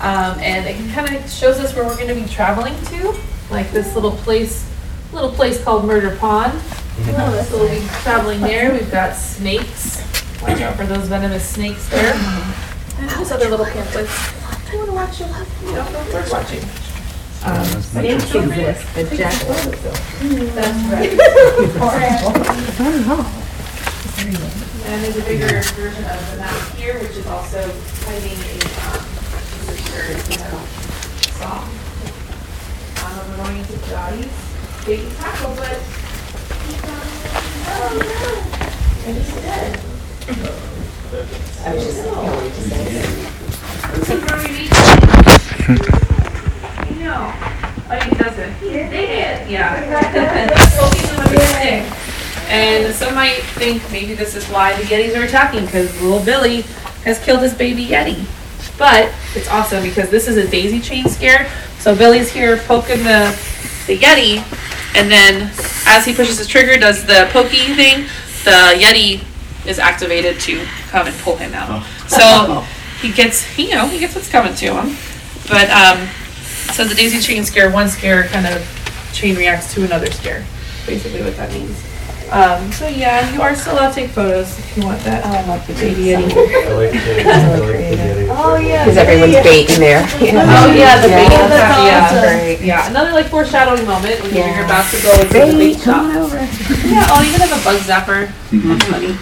Um, 0.00 0.40
and 0.40 0.66
it 0.66 0.92
kind 0.92 1.14
of 1.14 1.30
shows 1.30 1.60
us 1.60 1.76
where 1.76 1.84
we're 1.84 1.96
gonna 1.96 2.16
be 2.16 2.24
traveling 2.24 2.74
to, 2.86 3.14
like 3.52 3.70
this 3.70 3.94
little 3.94 4.10
place, 4.10 4.68
little 5.12 5.30
place 5.30 5.62
called 5.62 5.84
Murder 5.84 6.16
Pond. 6.16 6.60
So 6.96 7.58
we'll 7.58 7.68
be 7.70 7.86
traveling 8.02 8.40
there. 8.40 8.70
We've 8.72 8.90
got 8.90 9.16
snakes. 9.16 10.02
Watch 10.42 10.60
out 10.60 10.76
for 10.76 10.84
those 10.84 11.08
venomous 11.08 11.48
snakes 11.48 11.88
there. 11.88 12.12
And 12.12 13.08
there's 13.10 13.30
other 13.32 13.48
little 13.48 13.64
pamphlets. 13.64 14.12
You 14.72 14.78
wanna 14.78 14.92
watch 14.92 15.18
them? 15.18 15.46
You 15.64 15.74
don't 15.74 15.92
know 15.92 16.04
bird 16.12 16.28
watching. 16.30 16.62
Um, 17.44 17.64
snakes 17.82 18.34
exist, 18.34 18.86
but 18.94 19.10
Jack 19.12 19.34
That's 19.42 19.68
right. 20.92 22.22
And 24.84 25.02
there's 25.02 25.16
a 25.16 25.22
bigger 25.22 25.46
version 25.62 26.04
of 26.04 26.30
the 26.30 26.36
map 26.38 26.74
here, 26.76 26.98
which 27.00 27.16
is 27.16 27.26
also 27.26 27.60
hiding 28.04 28.38
a, 28.38 28.60
um, 28.86 29.04
picture, 29.66 30.12
you 30.30 30.38
know, 30.38 30.60
song. 31.40 31.68
Um, 33.04 33.30
we're 33.30 33.36
going 33.38 33.56
into 33.58 33.76
Dottie's 33.88 34.84
baby 34.86 35.08
tackle, 35.16 35.54
but 35.56 35.80
I 41.64 41.74
was 41.74 41.84
just 41.84 42.04
going 42.04 42.50
to 42.50 42.60
say. 42.60 43.02
No. 47.02 47.32
Oh, 47.88 47.98
he 48.00 48.14
doesn't. 48.16 48.52
He 48.54 48.70
did. 48.70 49.50
Yeah. 49.50 49.76
And 52.48 52.94
some 52.94 53.14
might 53.14 53.42
think 53.54 53.82
maybe 53.90 54.14
this 54.14 54.34
is 54.34 54.46
why 54.48 54.74
the 54.76 54.82
Yetis 54.82 55.16
are 55.18 55.24
attacking, 55.24 55.64
because 55.66 56.00
little 56.00 56.24
Billy 56.24 56.62
has 57.04 57.18
killed 57.18 57.42
his 57.42 57.54
baby 57.54 57.86
Yeti. 57.86 58.24
But 58.78 59.12
it's 59.34 59.48
awesome 59.48 59.82
because 59.82 60.10
this 60.10 60.26
is 60.28 60.36
a 60.36 60.46
daisy 60.48 60.80
chain 60.80 61.08
scare. 61.08 61.48
So 61.78 61.94
Billy's 61.94 62.30
here 62.30 62.58
poking 62.58 62.98
the, 62.98 63.34
the 63.86 63.98
Yeti, 63.98 64.42
and 64.94 65.10
then 65.10 65.50
as 65.86 66.04
he 66.04 66.14
pushes 66.14 66.38
the 66.38 66.44
trigger, 66.44 66.78
does 66.78 67.04
the 67.06 67.28
pokey 67.32 67.74
thing, 67.74 68.02
the 68.44 68.74
Yeti 68.78 69.24
is 69.66 69.78
activated 69.78 70.40
to 70.40 70.64
come 70.88 71.06
and 71.06 71.16
pull 71.18 71.36
him 71.36 71.54
out. 71.54 71.84
So 72.08 72.64
he 73.00 73.12
gets, 73.12 73.56
you 73.58 73.70
know, 73.70 73.86
he 73.88 73.98
gets 73.98 74.14
what's 74.14 74.28
coming 74.28 74.54
to 74.56 74.66
him. 74.74 74.96
But 75.48 75.70
um, 75.70 76.08
so 76.72 76.84
the 76.84 76.94
daisy 76.94 77.20
chain 77.20 77.44
scare, 77.44 77.70
one 77.70 77.88
scare 77.88 78.24
kind 78.28 78.46
of 78.46 79.10
chain 79.12 79.36
reacts 79.36 79.72
to 79.74 79.84
another 79.84 80.10
scare. 80.10 80.44
Basically, 80.86 81.22
what 81.22 81.36
that 81.36 81.50
means. 81.52 81.82
Um, 82.32 82.72
so 82.72 82.88
yeah, 82.88 83.28
you 83.34 83.42
are 83.42 83.54
still 83.54 83.74
allowed 83.74 83.90
to 83.90 83.94
take 83.94 84.10
photos 84.10 84.58
if 84.58 84.76
you 84.76 84.84
want 84.84 85.00
that. 85.04 85.24
I 85.26 85.44
like 85.46 85.66
the 85.66 85.74
baby 85.74 86.16
Yeti. 86.16 86.32
I 86.32 86.72
like 86.72 86.92
the, 86.92 87.28
I 87.28 87.58
like 87.58 87.60
the 87.60 87.92
Yeti. 87.92 88.28
Oh 88.32 88.56
yeah. 88.56 88.84
Because 88.84 88.96
everyone's 88.96 89.44
baiting 89.44 89.78
there. 89.78 90.00
Oh 90.52 90.72
yeah, 90.72 91.00
the 91.02 91.08
bait. 91.08 91.28
Yeah, 91.28 91.48
that's 91.48 91.78
yeah, 91.84 92.04
awesome. 92.08 92.24
Right. 92.24 92.60
yeah. 92.60 92.88
Another 92.88 93.12
like 93.12 93.26
foreshadowing 93.26 93.84
moment 93.86 94.22
when 94.22 94.34
Yeah. 94.34 94.56
you're 94.56 94.64
about 94.64 94.90
to 94.90 95.02
go 95.02 95.12
into 95.12 95.28
the 95.28 95.58
bait 95.58 95.78
shop. 95.80 96.08
Yeah, 96.88 97.06
oh, 97.12 97.22
even 97.22 97.40
have 97.40 97.52
a 97.52 97.62
bug 97.64 97.78
zapper. 97.84 98.32
That's 98.50 98.84
funny. 98.88 99.12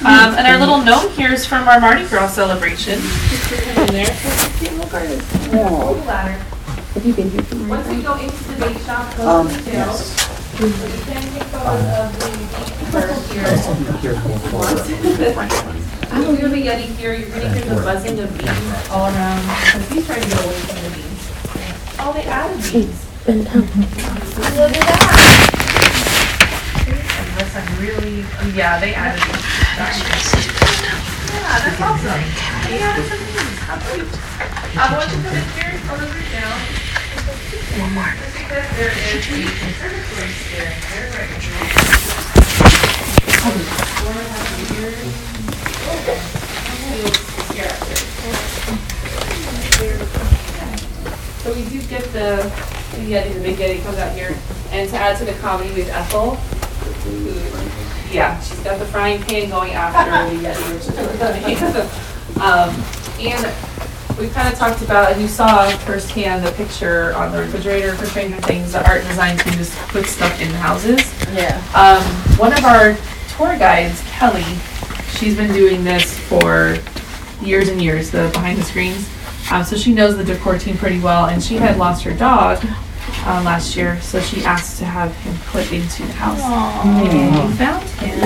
Um, 0.00 0.34
and 0.38 0.46
our 0.46 0.58
little 0.58 0.80
gnome 0.80 1.10
here 1.12 1.32
is 1.32 1.44
from 1.44 1.66
our 1.68 1.80
Mardi 1.80 2.06
Gras 2.06 2.28
celebration. 2.28 3.00
Just 3.00 3.48
put 3.50 3.58
him 3.60 3.78
in 3.88 3.92
there. 3.92 4.16
Cute 4.58 4.72
little 4.72 4.88
garden. 4.88 5.18
Little 5.50 5.94
ladder. 6.06 6.38
Once 7.68 7.88
we 7.88 8.02
go 8.02 8.14
into 8.16 8.44
the 8.44 8.56
bait 8.58 8.78
shop, 8.86 9.12
those 9.14 9.52
details. 9.58 9.58
We 9.60 9.66
can 9.66 9.66
take 9.66 9.66
photos 9.66 9.76
of 9.76 9.76
the 9.76 10.16
bird 10.16 10.27
have 10.58 10.72
a 16.52 16.56
Yeti 16.56 16.90
here, 16.96 17.14
you're 17.14 17.28
gonna 17.28 17.48
hear 17.50 17.62
the 17.62 17.80
buzzing 17.82 18.18
of 18.18 18.36
bees 18.36 18.50
all 18.90 19.06
around, 19.06 19.40
because 19.46 19.88
he's 19.88 20.04
trying 20.06 20.20
to 20.22 20.28
get 20.28 20.44
away 20.44 20.58
from 20.58 20.82
the 20.82 20.90
bees. 20.96 21.30
Oh, 22.00 22.12
they 22.12 22.24
added 22.24 22.58
bees. 22.58 23.06
Look 23.28 23.46
at 24.74 24.82
that. 24.82 25.00
Unless 27.30 27.54
I'm 27.54 27.68
really, 27.80 28.24
yeah, 28.56 28.80
they 28.80 28.94
added 28.94 29.22
bees. 29.22 29.44
Yeah, 31.38 31.58
that's 31.62 31.80
awesome. 31.80 32.22
They 32.68 32.82
added 32.82 33.06
some 33.06 33.18
bees, 33.18 33.58
how 33.62 33.78
cute. 33.94 34.10
Um, 34.76 34.90
once 34.96 35.12
you 35.14 35.22
come 35.22 35.36
in 35.36 35.44
here, 35.54 35.78
photos 35.86 36.10
are 36.10 36.26
down. 36.32 36.58
One 37.78 37.92
more. 37.94 38.14
So 51.38 51.54
we 51.54 51.62
do 51.70 51.80
get 51.86 52.02
the, 52.12 52.50
Yeti, 53.06 53.32
the 53.34 53.40
big 53.40 53.56
Yeti 53.56 53.82
comes 53.84 53.98
out 53.98 54.12
here, 54.12 54.36
and 54.70 54.88
to 54.90 54.96
add 54.96 55.16
to 55.18 55.24
the 55.24 55.34
comedy 55.34 55.70
with 55.72 55.88
Ethel, 55.88 56.34
who, 56.34 58.14
yeah, 58.14 58.40
she's 58.40 58.60
got 58.60 58.78
the 58.78 58.86
frying 58.86 59.22
pan 59.22 59.48
going 59.50 59.72
after 59.72 60.10
the 60.34 60.42
Yeti, 60.42 60.74
which 60.74 60.88
is 60.88 60.96
really 60.96 61.16
funny. 61.16 61.54
Um, 62.42 62.74
and 63.20 63.67
we 64.18 64.28
kind 64.28 64.52
of 64.52 64.58
talked 64.58 64.82
about, 64.82 65.12
and 65.12 65.20
you 65.20 65.28
saw 65.28 65.68
firsthand 65.78 66.44
the 66.44 66.52
picture 66.52 67.14
on 67.14 67.30
the 67.32 67.38
refrigerator 67.38 67.94
for 67.94 68.06
Stranger 68.06 68.40
Things, 68.42 68.72
the 68.72 68.86
art 68.88 69.02
design 69.04 69.38
team 69.38 69.54
just 69.54 69.76
puts 69.88 70.10
stuff 70.10 70.40
in 70.40 70.48
houses. 70.50 71.00
Yeah. 71.32 71.62
Um, 71.74 72.02
one 72.38 72.52
of 72.52 72.64
our 72.64 72.96
tour 73.36 73.56
guides, 73.58 74.02
Kelly, 74.06 74.44
she's 75.16 75.36
been 75.36 75.52
doing 75.52 75.84
this 75.84 76.18
for 76.18 76.78
years 77.44 77.68
and 77.68 77.80
years, 77.80 78.10
the 78.10 78.28
behind 78.32 78.58
the 78.58 78.64
screams. 78.64 79.08
Um, 79.50 79.64
so 79.64 79.76
she 79.76 79.94
knows 79.94 80.16
the 80.16 80.24
decor 80.24 80.58
team 80.58 80.76
pretty 80.76 81.00
well, 81.00 81.26
and 81.26 81.42
she 81.42 81.56
had 81.56 81.78
lost 81.78 82.02
her 82.04 82.12
dog 82.12 82.62
um, 83.24 83.44
last 83.44 83.76
year, 83.76 84.00
so 84.00 84.20
she 84.20 84.44
asked 84.44 84.78
to 84.78 84.84
have 84.84 85.14
him 85.18 85.34
put 85.46 85.70
into 85.72 86.02
the 86.02 86.12
house. 86.12 86.40
And 86.84 87.48
we 87.48 87.56
found 87.56 87.82
him. 88.00 88.18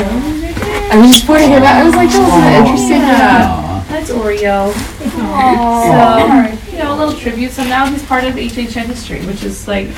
I 0.91 0.97
was 0.97 1.11
just 1.11 1.27
pointing 1.27 1.51
him 1.51 1.63
out. 1.63 1.77
I 1.77 1.85
was 1.85 1.95
like, 1.95 2.09
that 2.11 2.19
was 2.19 2.33
an 2.43 2.65
interesting. 2.65 2.99
Yeah, 2.99 3.72
that's 3.93 4.11
Oreo. 4.11 4.73
So, 5.13 6.73
you 6.73 6.79
know, 6.79 6.95
a 6.95 6.97
little 6.97 7.19
tribute. 7.19 7.53
So 7.53 7.63
now 7.65 7.87
he's 7.87 8.05
part 8.05 8.25
of 8.25 8.35
HHN 8.35 8.87
history, 8.87 9.25
which 9.27 9.45
is 9.45 9.69
like 9.69 9.89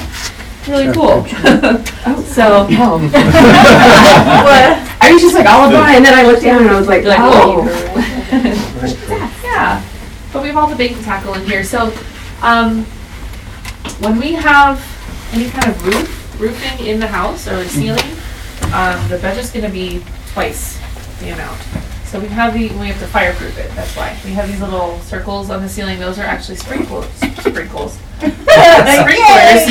really 0.68 0.92
cool. 0.92 1.24
so, 2.24 2.66
Oh. 2.76 3.10
I 5.00 5.12
was 5.12 5.22
just 5.22 5.34
like, 5.34 5.46
I'll 5.46 5.70
buy, 5.70 5.92
and 5.92 6.04
then 6.04 6.14
I 6.14 6.26
looked 6.26 6.42
down 6.42 6.62
and 6.62 6.70
I 6.70 6.78
was 6.78 6.88
like, 6.88 7.02
You're 7.02 7.10
like, 7.10 7.20
oh. 7.20 7.64
Yeah, 9.44 9.84
but 10.32 10.42
we 10.42 10.48
have 10.48 10.56
all 10.56 10.66
the 10.66 10.76
bait 10.76 10.92
and 10.92 11.04
tackle 11.04 11.34
in 11.34 11.44
here. 11.46 11.62
So, 11.62 11.92
um, 12.42 12.84
when 14.00 14.18
we 14.18 14.32
have 14.32 14.82
any 15.32 15.50
kind 15.50 15.68
of 15.68 15.86
roof, 15.86 16.40
roofing 16.40 16.86
in 16.86 16.98
the 16.98 17.06
house 17.06 17.46
or 17.46 17.64
ceiling, 17.64 18.16
um, 18.72 19.08
the 19.08 19.18
budget's 19.18 19.52
gonna 19.52 19.68
be 19.70 20.02
twice 20.32 20.78
the 21.20 21.30
amount. 21.30 21.60
So 22.14 22.20
we 22.20 22.28
have 22.28 22.54
the, 22.54 22.68
we 22.78 22.86
have 22.86 23.00
to 23.00 23.08
fireproof 23.08 23.58
it, 23.58 23.72
that's 23.74 23.96
why. 23.96 24.16
We 24.24 24.30
have 24.34 24.46
these 24.46 24.60
little 24.60 25.00
circles 25.00 25.50
on 25.50 25.62
the 25.62 25.68
ceiling, 25.68 25.98
those 25.98 26.16
are 26.16 26.22
actually 26.22 26.54
sprinkles, 26.54 27.06
sprinkles. 27.40 27.94
Sprinklers. 28.20 29.66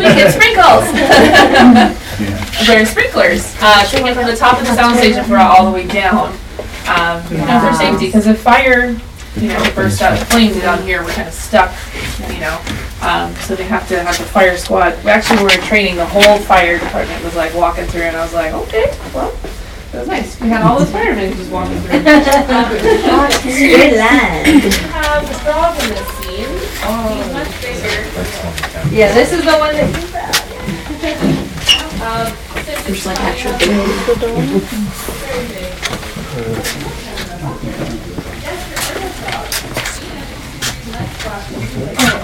We 0.00 0.04
get 0.16 0.32
sprinkles. 0.32 0.88
They're 2.66 2.86
sprinklers, 2.86 3.54
uh, 3.60 3.84
taken 3.84 4.14
from 4.14 4.24
the 4.24 4.34
top 4.34 4.58
of 4.58 4.66
the 4.66 4.74
sound 4.74 4.96
station 4.96 5.26
brought 5.26 5.58
all 5.58 5.66
the 5.66 5.72
way 5.72 5.86
down. 5.86 6.28
Um, 6.88 7.22
you 7.30 7.36
know, 7.36 7.60
for 7.60 7.76
safety, 7.76 8.06
because 8.06 8.26
if 8.26 8.40
fire, 8.40 8.96
you 9.36 9.48
know, 9.48 9.72
bursts 9.74 10.00
out 10.00 10.18
in 10.18 10.24
flames 10.24 10.58
down 10.62 10.82
here, 10.84 11.04
we're 11.04 11.12
kind 11.12 11.28
of 11.28 11.34
stuck, 11.34 11.70
you 12.32 12.40
know. 12.40 12.58
Um, 13.02 13.34
so 13.36 13.54
they 13.54 13.64
have 13.64 13.86
to 13.88 14.02
have 14.02 14.16
the 14.16 14.24
fire 14.24 14.56
squad. 14.56 15.04
We 15.04 15.10
actually 15.10 15.42
were 15.42 15.50
training, 15.50 15.96
the 15.96 16.06
whole 16.06 16.38
fire 16.38 16.78
department 16.78 17.22
was 17.22 17.36
like 17.36 17.54
walking 17.54 17.84
through, 17.84 18.04
and 18.04 18.16
I 18.16 18.22
was 18.22 18.32
like, 18.32 18.54
okay, 18.54 18.96
well, 19.12 19.36
that 19.92 20.00
was 20.00 20.08
nice. 20.08 20.40
We 20.40 20.48
had 20.48 20.62
all 20.62 20.78
those 20.78 20.90
firemen 20.90 21.32
just 21.34 21.50
walking 21.50 21.78
through. 21.80 22.00
Good 22.00 23.96
land. 23.96 24.46
have 24.92 25.26
the 25.26 25.34
frog 25.34 25.74
in 25.82 25.88
this 25.90 26.08
scene. 26.18 26.52
He's 27.16 27.32
much 27.32 27.52
bigger. 27.62 28.04
Yeah, 28.94 29.12
this 29.14 29.32
is 29.32 29.44
the 29.44 29.56
one 29.56 29.74
that. 29.74 29.88
Um, 31.98 32.30
since 32.64 32.84
There's 32.84 32.98
it's 32.98 33.06
like 33.06 33.16
fire, 33.18 33.32
actual 33.32 33.52
very 33.58 35.44
big. 35.48 35.72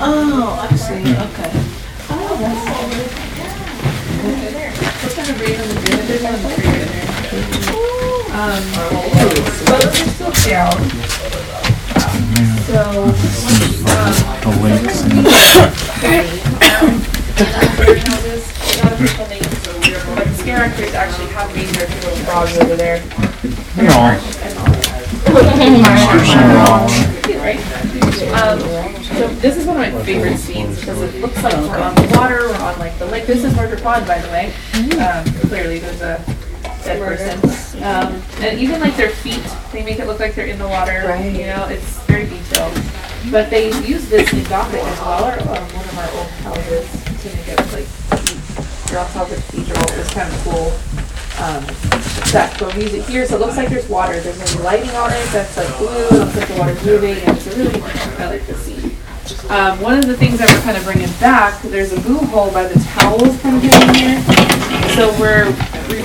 Oh, 0.07 0.59
I 0.61 0.77
see, 0.77 1.01
okay. 1.01 1.51
Oh, 2.11 2.37
that's 2.39 2.65
cool. 2.69 2.91
Yeah. 3.39 3.53
What 5.03 5.13
kind 5.15 5.29
of 5.31 5.37
breed 5.39 5.59
on 5.59 5.67
the 5.69 5.75
breed? 5.75 5.99
There's 6.07 6.23
one 6.23 6.35
in 6.35 6.43
the 6.43 6.49
breed 6.49 6.65
in 6.65 6.89
there. 6.89 7.05
Um, 8.35 8.59
but 8.75 9.79
those 9.81 9.87
are 9.87 10.11
still 10.11 10.35
down. 10.51 10.75
So, 12.67 12.83
um, 13.05 14.13
The 14.43 14.51
lakes 14.61 14.99
and 15.05 15.23
know, 23.85 23.95
Right? 27.39 27.61
Um, 28.35 28.59
so 29.05 29.29
this 29.29 29.57
is 29.57 29.65
one 29.65 29.77
of 29.77 29.83
my 29.95 30.03
favorite 30.03 30.39
scenes 30.39 30.81
because 30.81 31.01
it 31.03 31.15
looks 31.21 31.41
like 31.45 31.55
we're 31.55 31.79
on 31.79 31.95
the 31.95 32.09
water, 32.17 32.49
we're 32.49 32.57
on 32.57 32.77
like 32.81 32.99
the 32.99 33.07
lake. 33.07 33.27
This 33.27 33.45
is 33.45 33.55
Murder 33.55 33.77
Pond, 33.81 34.09
by 34.09 34.19
the 34.19 34.27
way. 34.29 34.53
Um, 34.99 35.25
clearly, 35.49 35.79
there's 35.79 36.01
a 36.01 36.21
dead 36.85 37.01
person. 37.01 37.83
Um, 37.83 38.23
and 38.41 38.59
even 38.59 38.81
like 38.81 38.97
their 38.97 39.11
feet, 39.11 39.43
they 39.73 39.83
make 39.83 39.99
it 39.99 40.07
look 40.07 40.21
like 40.21 40.35
they're 40.35 40.47
in 40.47 40.59
the 40.59 40.69
water. 40.69 41.05
Right. 41.07 41.33
You 41.33 41.47
know, 41.47 41.67
it's 41.69 41.99
very 42.05 42.27
detailed. 42.27 42.79
But 43.31 43.51
they 43.51 43.69
use 43.87 44.09
this 44.09 44.33
in 44.33 44.45
Gothic 44.45 44.83
as 44.83 45.01
well, 45.01 45.25
or, 45.25 45.33
or 45.33 45.61
one 45.61 45.85
of 45.85 45.99
our 45.99 46.11
old 46.19 46.31
houses 46.45 46.87
to 47.23 47.37
make 47.37 47.49
it 47.49 47.59
look 47.59 47.73
like 47.73 47.89
Ross 48.93 49.13
House 49.15 49.35
Cathedral. 49.35 49.83
It's 49.99 50.13
kind 50.13 50.33
of 50.33 50.39
cool. 50.45 50.73
Um, 51.35 51.65
that 52.31 52.55
but 52.61 52.77
we 52.77 52.83
use 52.85 52.95
it 52.95 53.05
here, 53.07 53.27
so 53.27 53.37
it 53.37 53.41
looks 53.41 53.57
like 53.57 53.69
there's 53.69 53.89
water. 53.89 54.21
There's 54.21 54.39
no 54.55 54.63
lighting 54.63 54.91
on 54.91 55.11
it. 55.11 55.27
That's 55.33 55.57
like 55.57 55.67
blue. 55.79 55.89
It 55.89 56.13
looks 56.13 56.37
like 56.37 56.49
the 56.49 56.55
water's 56.59 56.85
moving, 56.85 57.17
and 57.17 57.37
it's 57.37 57.47
a 57.49 57.59
really 57.59 57.83
I 57.83 58.27
like 58.27 58.47
the 58.47 58.55
scene. 58.55 58.97
Um, 59.51 59.81
one 59.81 59.99
of 59.99 60.07
the 60.07 60.17
things 60.17 60.39
that 60.39 60.49
we're 60.49 60.61
kind 60.63 60.77
of 60.77 60.85
bringing 60.85 61.11
back, 61.19 61.61
there's 61.63 61.93
a 61.93 62.01
boo 62.01 62.19
hole 62.19 62.53
by 62.53 62.69
the 62.69 62.79
towels 62.95 63.41
kind 63.41 63.57
of 63.57 63.71
down 63.71 63.95
here. 63.95 64.21
So 64.95 65.11
we're 65.19 65.49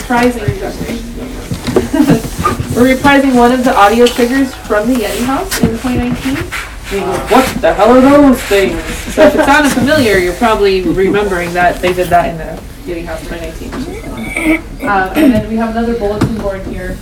reprising. 0.10 0.40
we're 2.76 2.96
reprising 2.96 3.36
one 3.36 3.52
of 3.52 3.64
the 3.64 3.76
audio 3.76 4.06
triggers 4.08 4.54
from 4.56 4.88
the 4.88 4.96
Yeti 4.96 5.24
House 5.26 5.60
in 5.62 5.70
2019. 5.70 6.36
And 6.36 7.06
go, 7.06 7.36
What 7.36 7.62
the 7.62 7.74
hell 7.74 7.92
are 7.92 8.02
those 8.02 8.42
things? 8.44 8.82
So 9.14 9.28
if 9.28 9.36
it 9.36 9.46
sounded 9.46 9.72
familiar, 9.72 10.18
you're 10.18 10.34
probably 10.34 10.82
remembering 10.82 11.54
that 11.54 11.80
they 11.82 11.94
did 11.94 12.08
that 12.08 12.30
in 12.30 12.38
the 12.38 12.60
Yeti 12.92 13.06
House 13.06 13.22
2019. 13.22 14.90
Um, 14.90 15.10
and 15.16 15.34
then 15.34 15.48
we 15.48 15.56
have 15.58 15.76
another 15.76 15.98
bulletin 16.00 16.38
board 16.40 16.66
here. 16.66 16.98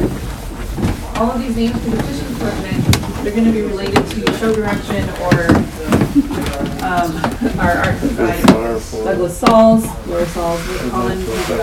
All 1.15 1.31
of 1.31 1.39
these 1.39 1.55
names 1.55 1.81
for 1.83 1.91
the 1.91 2.03
fishing 2.03 2.35
equipment, 2.35 2.83
they're 3.23 3.35
gonna 3.35 3.51
be 3.51 3.61
related 3.61 4.05
to 4.05 4.33
show 4.37 4.53
direction 4.53 5.07
or, 5.21 5.47
um, 6.83 7.59
our 7.59 7.71
art 7.71 8.01
design. 8.01 8.41
Douglas 9.03 9.37
Sauls, 9.37 9.85
Laura 10.07 10.25
Sauls, 10.27 10.67
Nick 10.67 10.91
Collins, 10.91 11.25
who's 11.25 11.49
a, 11.49 11.57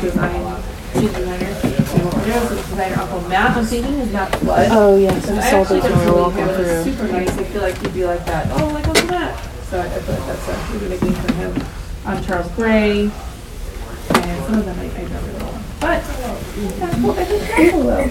design, 0.00 0.62
scene 0.92 1.12
designer. 1.12 1.46
And 1.92 2.04
what 2.04 2.14
we're 2.16 2.24
doing 2.24 2.36
is 2.36 2.48
the 2.50 2.56
designer 2.56 3.00
Uncle 3.00 3.20
Matt, 3.28 3.56
I'm 3.56 3.64
thinking 3.64 3.94
is 3.94 4.12
Matt 4.12 4.34
Flood. 4.36 4.68
Oh, 4.72 4.96
yes, 4.98 5.28
And 5.28 5.40
I 5.40 5.46
I 5.46 5.50
saw 5.50 5.60
actually 5.62 5.80
those 5.80 5.90
when 5.90 5.98
we 6.00 6.06
were 6.12 6.16
walking 6.18 6.44
feel 6.46 6.54
through. 6.56 6.84
super 6.84 7.08
nice, 7.12 7.30
I 7.30 7.44
feel 7.44 7.62
like 7.62 7.78
he'd 7.78 7.94
be 7.94 8.04
like 8.04 8.24
that, 8.26 8.46
oh, 8.60 8.66
like 8.68 8.86
Uncle 8.88 9.06
Matt. 9.06 9.50
So 9.70 9.80
I 9.80 9.84
I 9.86 9.88
feel 10.00 10.14
like 10.14 10.26
that's 10.26 10.48
a 10.48 10.50
really 10.74 10.88
big 10.88 11.00
thing 11.00 11.12
for 11.14 11.32
him. 11.32 11.66
Um, 12.04 12.24
Charles 12.24 12.50
Gray, 12.52 13.00
and 13.02 14.44
some 14.44 14.58
of 14.58 14.64
them 14.66 14.78
I, 14.78 14.84
I 14.84 14.86
don't 14.88 15.26
really 15.26 15.38
know. 15.38 15.58
But, 15.80 16.04
that's 16.04 16.94
cool, 17.00 17.10
I 17.12 17.24
think 17.24 17.40
that's 17.42 17.70
cool 17.70 17.82
though. 17.84 18.06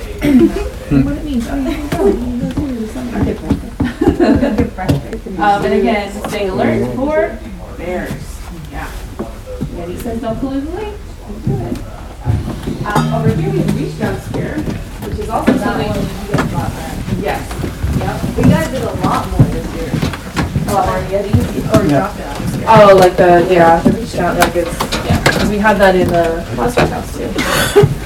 What 1.04 1.18
it 1.18 1.24
means, 1.26 1.48
oh, 1.50 1.56
you 1.56 1.64
can 1.64 1.90
go, 1.90 2.06
you 2.08 2.14
can 2.14 2.40
go 2.40 2.50
through 2.50 2.50
the 2.50 2.54
summer. 2.54 2.61
Um, 5.40 5.66
and 5.66 5.74
again, 5.74 6.12
stay 6.30 6.48
alert 6.48 6.96
for 6.96 7.38
bears, 7.78 8.12
yeah. 8.72 8.88
Yeti 9.76 9.98
says 10.02 10.22
don't 10.22 10.40
pollute 10.40 10.64
the 10.66 10.72
lake, 10.72 10.94
it. 11.46 12.86
Um, 12.86 13.14
over 13.14 13.30
here 13.34 13.52
we 13.52 13.58
have 13.60 13.76
beach 13.78 13.98
downstairs, 14.00 14.62
which 15.04 15.20
is 15.20 15.30
also 15.30 15.58
something. 15.58 15.88
Yes, 17.22 17.42
yep. 18.00 18.38
We 18.38 18.44
guys 18.44 18.68
did 18.70 18.84
a 18.84 18.94
lot 19.06 19.28
more 19.32 19.48
this 19.48 19.68
year. 19.76 19.92
A 20.70 20.74
lot 20.74 20.86
more 20.88 21.02
Yetis, 21.10 21.84
or 21.84 21.88
drop 21.90 22.18
downs. 22.18 22.64
Oh, 22.68 22.96
like 22.98 23.18
the, 23.18 23.48
yeah, 23.54 23.80
the 23.82 23.92
beach 23.94 24.14
down, 24.14 24.38
like 24.38 24.56
it's, 24.56 24.74
yeah, 25.06 25.24
'cause 25.26 25.50
we 25.50 25.58
had 25.58 25.78
that 25.80 25.96
in 25.96 26.08
the 26.08 26.44
Foster 26.56 26.86
house 26.88 27.12
too. 27.18 27.88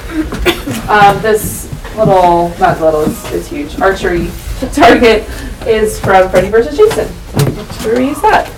Um, 0.89 1.19
this 1.21 1.64
little, 1.97 2.49
not 2.59 2.79
little, 2.81 3.01
it's, 3.01 3.31
it's 3.31 3.47
huge, 3.47 3.79
archery 3.79 4.29
target 4.73 5.23
is 5.67 5.99
from 5.99 6.29
Freddy 6.29 6.49
versus 6.49 6.77
Jason. 6.77 7.07
Use 7.85 8.21
that. 8.21 8.49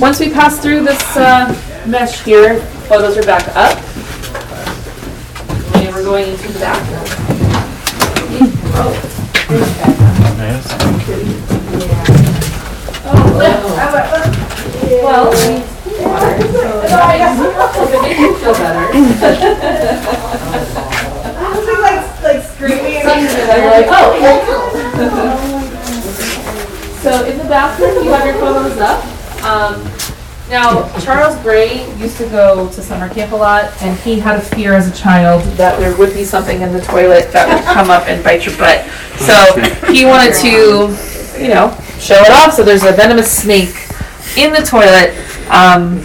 Once 0.00 0.20
we 0.20 0.30
pass 0.30 0.60
through 0.60 0.84
this, 0.84 1.00
uh, 1.16 1.48
mesh 1.86 2.22
here, 2.22 2.60
photos 2.88 3.16
are 3.16 3.22
back 3.22 3.48
up. 3.56 3.78
And 5.76 5.94
we're 5.94 6.04
going 6.04 6.28
into 6.30 6.52
the 6.52 6.58
bathroom. 6.58 7.04
Oh, 8.78 8.92
well, 15.02 15.32
if 17.82 17.92
it 17.92 18.02
makes 18.02 18.20
you 18.20 18.34
feel 18.36 18.52
better. 18.52 18.86
like 22.68 22.80
screaming. 23.00 23.26
They're 23.46 23.70
like, 23.70 23.88
oh. 23.90 24.14
So 27.02 27.24
in 27.24 27.38
the 27.38 27.44
bathroom, 27.44 28.04
you 28.04 28.10
have 28.10 28.26
your 28.26 28.34
photos 28.34 28.78
up. 28.78 29.04
Um, 29.44 29.82
now, 30.48 30.88
Charles 31.00 31.36
Gray 31.42 31.86
used 31.98 32.16
to 32.18 32.28
go 32.28 32.68
to 32.70 32.82
summer 32.82 33.08
camp 33.08 33.32
a 33.32 33.36
lot, 33.36 33.72
and 33.82 33.98
he 34.00 34.18
had 34.18 34.36
a 34.38 34.40
fear 34.40 34.74
as 34.74 34.88
a 34.88 34.94
child 34.96 35.42
that 35.56 35.78
there 35.80 35.96
would 35.96 36.14
be 36.14 36.24
something 36.24 36.62
in 36.62 36.72
the 36.72 36.80
toilet 36.80 37.32
that 37.32 37.48
would 37.48 37.64
come 37.64 37.90
up 37.90 38.06
and 38.08 38.22
bite 38.22 38.46
your 38.46 38.56
butt. 38.56 38.84
So 39.18 39.34
he 39.92 40.04
wanted 40.04 40.34
to, 40.42 40.90
you 41.40 41.48
know, 41.48 41.76
show 41.98 42.14
it 42.14 42.30
off. 42.30 42.54
So 42.54 42.62
there's 42.62 42.84
a 42.84 42.92
venomous 42.92 43.30
snake 43.30 43.74
in 44.36 44.52
the 44.52 44.62
toilet. 44.62 45.14
Um, 45.50 45.98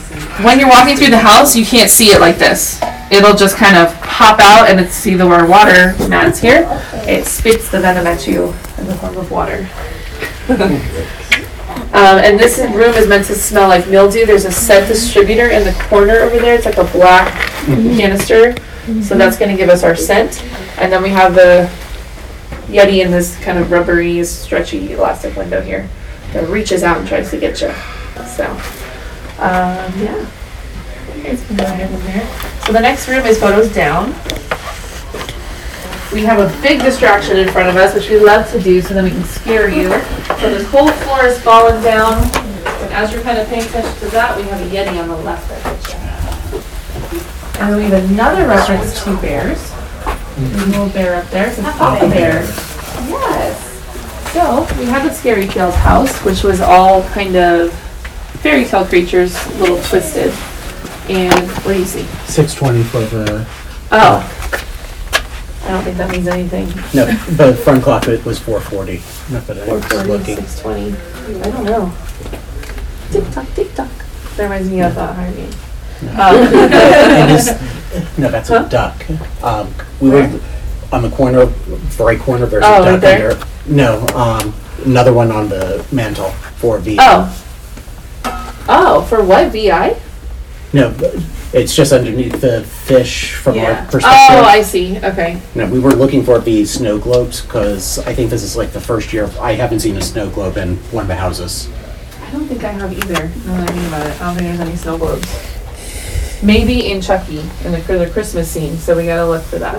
when 0.44 0.60
you're 0.60 0.70
walking 0.70 0.98
through 0.98 1.12
the 1.12 1.20
house, 1.20 1.56
you 1.56 1.66
can't 1.66 1.90
see 1.90 2.08
it 2.08 2.20
like 2.20 2.38
this. 2.38 2.82
It'll 3.12 3.36
just 3.36 3.58
kind 3.58 3.76
of 3.76 3.94
pop 4.02 4.40
out, 4.40 4.70
and 4.70 4.80
it's 4.80 4.94
see 4.94 5.16
the 5.16 5.28
where 5.28 5.46
water 5.46 5.96
mats 6.08 6.40
here. 6.40 6.66
It 7.06 7.26
spits 7.26 7.70
the 7.70 7.82
venom 7.82 8.08
at 8.08 8.26
you 8.26 8.54
in 8.78 8.88
the 8.88 8.96
form 8.96 9.18
of 9.18 9.30
water. 9.30 9.68
Um, 11.94 12.20
and 12.20 12.40
this 12.40 12.58
room 12.58 12.96
is 12.96 13.06
meant 13.06 13.26
to 13.28 13.36
smell 13.36 13.68
like 13.68 13.86
mildew. 13.90 14.26
There's 14.26 14.46
a 14.46 14.52
scent 14.52 14.88
distributor 14.88 15.50
in 15.50 15.66
the 15.66 15.74
corner 15.84 16.14
over 16.20 16.40
there. 16.40 16.56
It's 16.56 16.66
like 16.66 16.78
a 16.78 16.86
black 16.86 17.34
canister. 17.66 18.56
So 19.04 19.18
that's 19.18 19.38
going 19.38 19.52
to 19.52 19.58
give 19.58 19.70
us 19.70 19.84
our 19.84 19.96
scent. 19.96 20.42
And 20.78 20.92
then 20.92 21.04
we 21.04 21.10
have 21.10 21.36
the 21.36 21.70
Yeti 22.68 23.04
in 23.04 23.12
this 23.12 23.38
kind 23.40 23.58
of 23.58 23.72
rubbery, 23.72 24.24
stretchy 24.24 24.94
elastic 24.94 25.36
window 25.36 25.62
here 25.62 25.90
that 26.32 26.48
reaches 26.48 26.82
out 26.82 26.98
and 26.98 27.08
tries 27.08 27.30
to 27.32 27.38
get 27.38 27.60
you. 27.60 27.74
So, 28.26 28.46
um, 29.38 29.92
yeah. 30.00 30.26
It's 31.24 31.44
been 31.44 31.58
going 31.58 31.80
in 31.80 31.92
there. 32.06 32.26
So 32.66 32.74
the 32.74 32.80
next 32.80 33.08
room 33.08 33.26
is 33.26 33.40
photos 33.40 33.74
down. 33.74 34.10
We 36.12 36.26
have 36.26 36.40
a 36.40 36.62
big 36.62 36.82
distraction 36.82 37.38
in 37.38 37.48
front 37.50 37.70
of 37.70 37.78
us, 37.78 37.94
which 37.94 38.10
we 38.10 38.20
love 38.20 38.50
to 38.52 38.60
do 38.62 38.82
so 38.82 38.94
then 38.94 39.06
we 39.06 39.12
can 39.12 39.24
scare 39.24 39.70
you. 39.70 39.90
So 40.40 40.50
this 40.50 40.68
whole 40.70 40.90
floor 40.90 41.26
is 41.26 41.40
falling 41.42 41.82
down. 41.84 42.16
And 42.84 42.94
as 42.94 43.14
you're 43.14 43.22
kind 43.22 43.38
of 43.38 43.48
paying 43.48 43.64
attention 43.64 43.94
to 44.00 44.08
that, 44.08 44.36
we 44.36 44.44
have 44.44 44.60
a 44.62 44.66
Yeti 44.76 45.02
on 45.02 45.08
the 45.08 45.16
left. 45.18 45.50
And 47.60 47.72
then 47.72 47.78
we 47.78 47.84
have 47.86 48.10
another 48.12 48.48
reference 48.48 49.04
to 49.04 49.16
bears. 49.18 49.72
There's 50.36 50.64
a 50.64 50.66
little 50.66 50.90
bear 50.90 51.16
up 51.16 51.30
there. 51.30 51.48
It's 51.48 51.58
says 51.58 51.76
Papa 51.76 52.10
Bear. 52.10 52.42
Yes. 53.08 53.68
So 54.34 54.68
we 54.80 54.86
have 54.86 55.04
the 55.04 55.14
Scary 55.14 55.48
Tales 55.48 55.76
house, 55.76 56.18
which 56.26 56.44
was 56.44 56.62
all 56.62 57.04
kind 57.10 57.36
of 57.36 57.72
fairy 58.42 58.66
tale 58.66 58.86
creatures, 58.86 59.36
a 59.46 59.50
little 59.60 59.82
twisted. 59.84 60.34
And 61.10 61.50
what 61.66 61.74
do 61.74 61.80
you 61.80 61.86
see? 61.86 62.04
Six 62.28 62.54
twenty 62.54 62.84
for 62.84 63.00
the 63.00 63.46
Oh. 63.92 64.38
I 65.64 65.68
don't 65.74 65.84
think 65.84 65.98
that 65.98 66.10
means 66.12 66.28
anything. 66.28 66.68
No, 66.94 67.06
but 67.38 67.52
the 67.52 67.56
front 67.56 67.84
clock 67.84 68.08
it 68.08 68.24
was 68.26 68.40
four 68.40 68.60
forty. 68.62 69.02
Not 69.32 69.46
that 69.48 69.58
I 69.60 69.66
Four 69.66 69.76
was 69.76 69.86
forty, 69.86 70.08
looking. 70.10 70.36
six 70.38 70.60
twenty, 70.60 70.96
I 71.42 71.50
don't 71.52 71.66
know. 71.66 71.94
Tick 73.12 73.30
tock, 73.32 73.48
tick 73.56 73.74
tock. 73.76 73.90
That 74.38 74.44
reminds 74.44 74.70
me 74.70 74.82
of 74.82 74.98
uh, 74.98 75.14
Hurricane. 75.14 75.54
Um, 76.18 76.36
It 76.72 77.30
is, 77.32 78.18
no, 78.18 78.30
that's 78.32 78.50
Huh? 78.50 78.64
a 78.66 78.70
duck. 78.70 79.06
Um, 79.44 79.74
we 80.00 80.10
were 80.10 80.40
on 80.92 81.04
the 81.04 81.10
corner, 81.12 81.46
right 82.00 82.20
corner, 82.20 82.46
there's 82.48 82.64
a 82.64 82.68
Oh, 82.68 82.80
right 82.84 82.92
duck 82.94 83.02
there? 83.02 83.32
under. 83.32 83.46
No, 83.68 84.08
um, 84.16 84.54
another 84.86 85.14
one 85.14 85.32
on 85.32 85.48
the 85.50 85.86
mantle 85.92 86.30
for 86.58 86.80
V. 86.80 86.98
Oh. 87.00 87.44
Oh, 88.68 89.02
for 89.04 89.22
what, 89.24 89.52
VI? 89.52 89.96
No, 90.74 90.94
it's 91.54 91.76
just 91.76 91.92
underneath 91.92 92.40
the 92.40 92.64
fish 92.64 93.34
from 93.34 93.58
our 93.58 93.64
Yeah. 93.64 93.86
perspective. 93.86 94.38
Oh, 94.38 94.44
I 94.46 94.62
see, 94.62 94.98
okay. 95.04 95.38
No, 95.54 95.66
we 95.66 95.80
were 95.80 95.92
looking 95.92 96.24
for 96.24 96.40
the 96.40 96.66
snow 96.66 96.98
globes 96.98 97.42
because 97.42 98.00
I 98.00 98.14
think 98.14 98.30
this 98.30 98.42
is 98.44 98.56
like 98.56 98.72
the 98.72 98.80
first 98.80 99.12
year 99.12 99.30
I 99.40 99.54
haven't 99.54 99.82
seen 99.82 99.98
a 99.98 100.02
snow 100.02 100.30
globe 100.30 100.56
in 100.58 100.78
one 100.92 101.02
of 101.04 101.08
the 101.10 101.16
houses. 101.16 101.68
I 102.26 102.32
don't 102.32 102.48
think 102.48 102.64
I 102.64 102.72
have 102.72 102.94
either, 102.94 103.30
now 103.46 103.58
that 103.60 103.70
I 103.70 103.74
think 103.74 103.88
about 103.88 104.08
it. 104.08 104.22
I 104.22 104.26
don't 104.26 104.36
think 104.38 104.48
there's 104.58 104.60
any 104.70 104.78
snow 104.78 104.98
globes. 104.98 105.28
Maybe 106.44 106.90
in 106.92 107.02
Chucky, 107.02 107.40
in 107.66 107.72
the, 107.74 107.80
for 107.80 107.98
the 108.00 108.10
Christmas 108.10 108.50
scene, 108.50 108.78
so 108.78 108.96
we 108.98 109.06
gotta 109.06 109.28
look 109.28 109.44
for 109.44 109.60
that. 109.60 109.76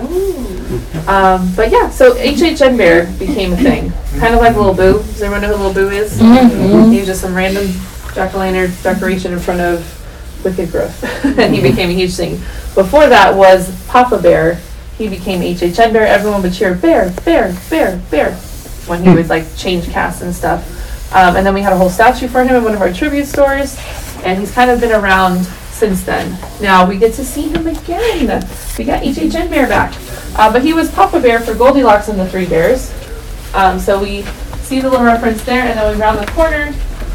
Um, 1.07 1.51
but 1.55 1.71
yeah, 1.71 1.89
so 1.89 2.13
HHN 2.13 2.77
Bear 2.77 3.07
became 3.17 3.51
a 3.51 3.57
thing. 3.57 3.91
Kind 4.19 4.33
of 4.35 4.39
like 4.39 4.55
a 4.55 4.59
Little 4.59 4.73
Boo. 4.73 4.99
Does 4.99 5.21
everyone 5.23 5.41
know 5.41 5.57
who 5.57 5.63
Little 5.67 5.73
Boo 5.73 5.89
is? 5.89 6.17
He 6.19 6.97
was 6.99 7.07
just 7.07 7.19
some 7.21 7.33
random 7.35 7.67
jack-o'-lantern 8.13 8.81
decoration 8.83 9.33
in 9.33 9.39
front 9.39 9.59
of 9.59 9.83
Wicked 10.43 10.71
Growth. 10.71 11.25
and 11.25 11.53
he 11.53 11.61
became 11.61 11.89
a 11.89 11.93
huge 11.93 12.15
thing. 12.15 12.37
Before 12.75 13.07
that 13.07 13.35
was 13.35 13.71
Papa 13.87 14.19
Bear. 14.19 14.59
He 14.97 15.07
became 15.07 15.41
HHN 15.41 15.91
Bear. 15.91 16.05
Everyone 16.05 16.41
would 16.43 16.53
cheer 16.53 16.75
Bear, 16.75 17.11
Bear, 17.25 17.55
Bear, 17.69 18.01
Bear 18.11 18.33
when 18.85 19.03
he 19.03 19.09
would 19.09 19.27
like 19.27 19.43
change 19.55 19.89
casts 19.89 20.21
and 20.21 20.33
stuff. 20.33 20.69
Um, 21.15 21.35
and 21.35 21.45
then 21.45 21.53
we 21.53 21.61
had 21.61 21.73
a 21.73 21.77
whole 21.77 21.89
statue 21.89 22.27
for 22.27 22.43
him 22.43 22.55
in 22.55 22.63
one 22.63 22.73
of 22.73 22.81
our 22.81 22.93
tribute 22.93 23.25
stores. 23.25 23.77
And 24.23 24.39
he's 24.39 24.51
kind 24.51 24.69
of 24.69 24.79
been 24.79 24.91
around 24.91 25.43
since 25.71 26.03
then. 26.03 26.37
Now 26.61 26.87
we 26.87 26.97
get 26.97 27.13
to 27.15 27.25
see 27.25 27.49
him 27.49 27.67
again. 27.67 28.47
We 28.77 28.85
got 28.85 29.03
HHN 29.03 29.49
Bear 29.49 29.67
back. 29.67 29.93
Uh, 30.35 30.51
but 30.51 30.63
he 30.63 30.73
was 30.73 30.91
Papa 30.91 31.19
Bear 31.19 31.39
for 31.39 31.53
Goldilocks 31.53 32.07
and 32.07 32.19
the 32.19 32.27
Three 32.29 32.45
Bears. 32.45 32.91
Um, 33.53 33.79
so 33.79 34.01
we 34.01 34.23
see 34.63 34.79
the 34.79 34.89
little 34.89 35.05
reference 35.05 35.43
there, 35.43 35.61
and 35.61 35.77
then 35.77 35.93
we 35.93 36.01
round 36.01 36.17
the 36.17 36.31
corner, 36.31 36.73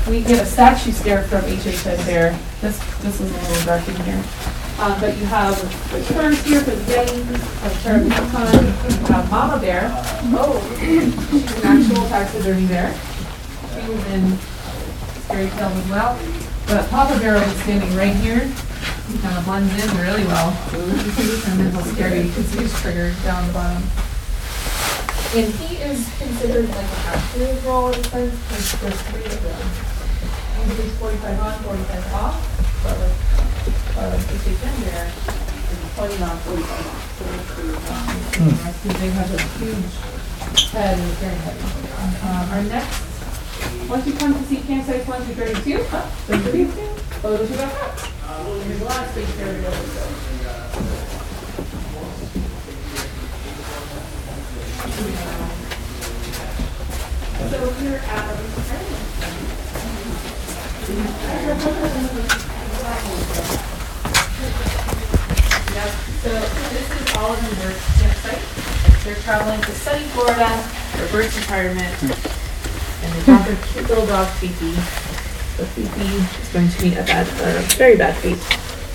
we 0.08 0.22
get 0.22 0.42
a 0.42 0.46
statue 0.46 0.92
stare 0.92 1.22
from 1.24 1.42
HHN 1.42 2.06
Bear. 2.06 2.38
This 2.60 2.78
this 3.02 3.20
is 3.20 3.30
a 3.30 3.50
little 3.50 3.66
dark 3.66 3.88
in 3.88 3.96
here. 4.04 4.24
Um, 4.80 4.98
but 5.00 5.16
you 5.18 5.24
have 5.26 5.58
the 5.90 6.02
turns 6.14 6.42
here 6.44 6.60
for 6.60 6.70
the 6.70 6.92
Yeti, 6.92 7.18
a 7.66 7.82
turn 7.82 8.02
of 8.02 8.08
Yukon, 8.08 8.64
you 8.64 9.12
have 9.12 9.30
Mama 9.30 9.60
Bear. 9.60 9.90
Oh, 10.32 10.62
she's 10.78 11.56
an 11.56 11.66
actual 11.66 12.08
taxidermy 12.08 12.66
bear. 12.68 12.94
She 13.74 13.90
was 13.90 14.06
in 14.06 14.36
Fairy 15.26 15.50
Tale 15.50 15.68
as 15.68 15.88
well. 15.90 16.18
But 16.68 16.88
Papa 16.90 17.18
Bear 17.18 17.34
was 17.34 17.56
standing 17.62 17.94
right 17.96 18.14
here. 18.14 18.46
He 19.08 19.18
kind 19.18 19.36
of 19.36 19.44
blends 19.44 19.72
in 19.72 19.96
really 19.98 20.24
well. 20.24 20.56
And 20.72 21.60
then 21.60 21.72
he'll 21.72 21.84
scare 21.84 22.14
you. 22.14 22.22
You 22.28 22.32
can 22.32 22.44
see 22.44 22.60
his 22.60 23.24
down 23.24 23.46
the 23.46 23.52
bottom. 23.52 23.82
And 25.34 25.52
he 25.54 25.76
is 25.76 26.08
considered 26.18 26.68
like 26.68 26.78
an 26.78 27.02
active 27.06 27.66
role 27.66 27.88
in 27.88 28.00
a 28.00 28.04
sense, 28.04 28.34
because 28.44 28.80
there's 28.80 29.02
three 29.02 29.24
of 29.24 29.42
them. 29.42 29.97
It's 30.70 30.96
forty-five 30.98 31.40
on, 31.40 31.58
forty-five 31.64 32.12
off, 32.12 32.36
but 32.84 32.96
like, 33.00 33.16
uh, 33.96 34.16
they 34.16 34.54
can 34.54 34.80
there, 34.84 35.08
it's 35.08 35.94
twenty 35.96 36.22
on, 36.22 36.36
forty-five 36.44 36.86
off. 36.86 37.18
So 37.18 37.24
it's 37.34 37.48
pretty, 37.56 37.72
um, 37.72 38.06
Because 38.82 39.00
they 39.00 39.10
have 39.10 39.30
a 39.32 39.40
huge 39.58 39.92
head 40.70 40.98
and 40.98 41.08
it's 41.08 41.18
very 41.18 41.34
heavy. 41.34 41.66
Um, 42.22 42.44
our 42.52 42.62
next, 42.64 43.00
once 43.88 44.06
you 44.06 44.12
come 44.12 44.34
to 44.34 44.42
see 44.44 44.56
campsites 44.58 45.08
one 45.08 45.22
through 45.22 45.34
thirty-two, 45.34 45.80
uh, 45.90 46.10
those 46.26 46.46
are 46.46 46.52
these 46.52 46.74
two, 46.74 46.88
those 47.22 47.40
are 47.40 47.46
the 47.46 47.66
front. 47.66 48.62
Here's 48.64 48.82
last 48.82 49.10
space 49.12 49.34
there 49.36 49.54
we 49.54 49.60
go. 49.62 49.70
So, 49.70 50.02
So 57.50 57.70
here 57.80 58.02
at. 58.04 59.17
So 60.88 60.94
this 66.72 66.88
is 66.88 67.16
all 67.16 67.32
of 67.34 67.40
the 67.60 67.76
campsite. 68.00 68.40
They're 69.04 69.14
traveling 69.16 69.60
to 69.60 69.72
sunny 69.72 70.04
Florida 70.04 70.48
for 70.96 71.12
Bert's 71.12 71.36
retirement. 71.36 71.94
And 72.02 73.12
they 73.12 73.26
got 73.26 73.44
their 73.46 73.56
cute 73.66 73.86
little 73.86 74.06
dog 74.06 74.28
Fifi. 74.38 74.72
So 75.58 75.66
Fifi 75.66 76.24
is 76.40 76.48
going 76.54 76.70
to 76.70 76.82
meet 76.82 76.94
a 76.94 77.02
bad, 77.02 77.26
a 77.26 77.60
very 77.74 77.96
bad 77.98 78.16
fate. 78.16 78.38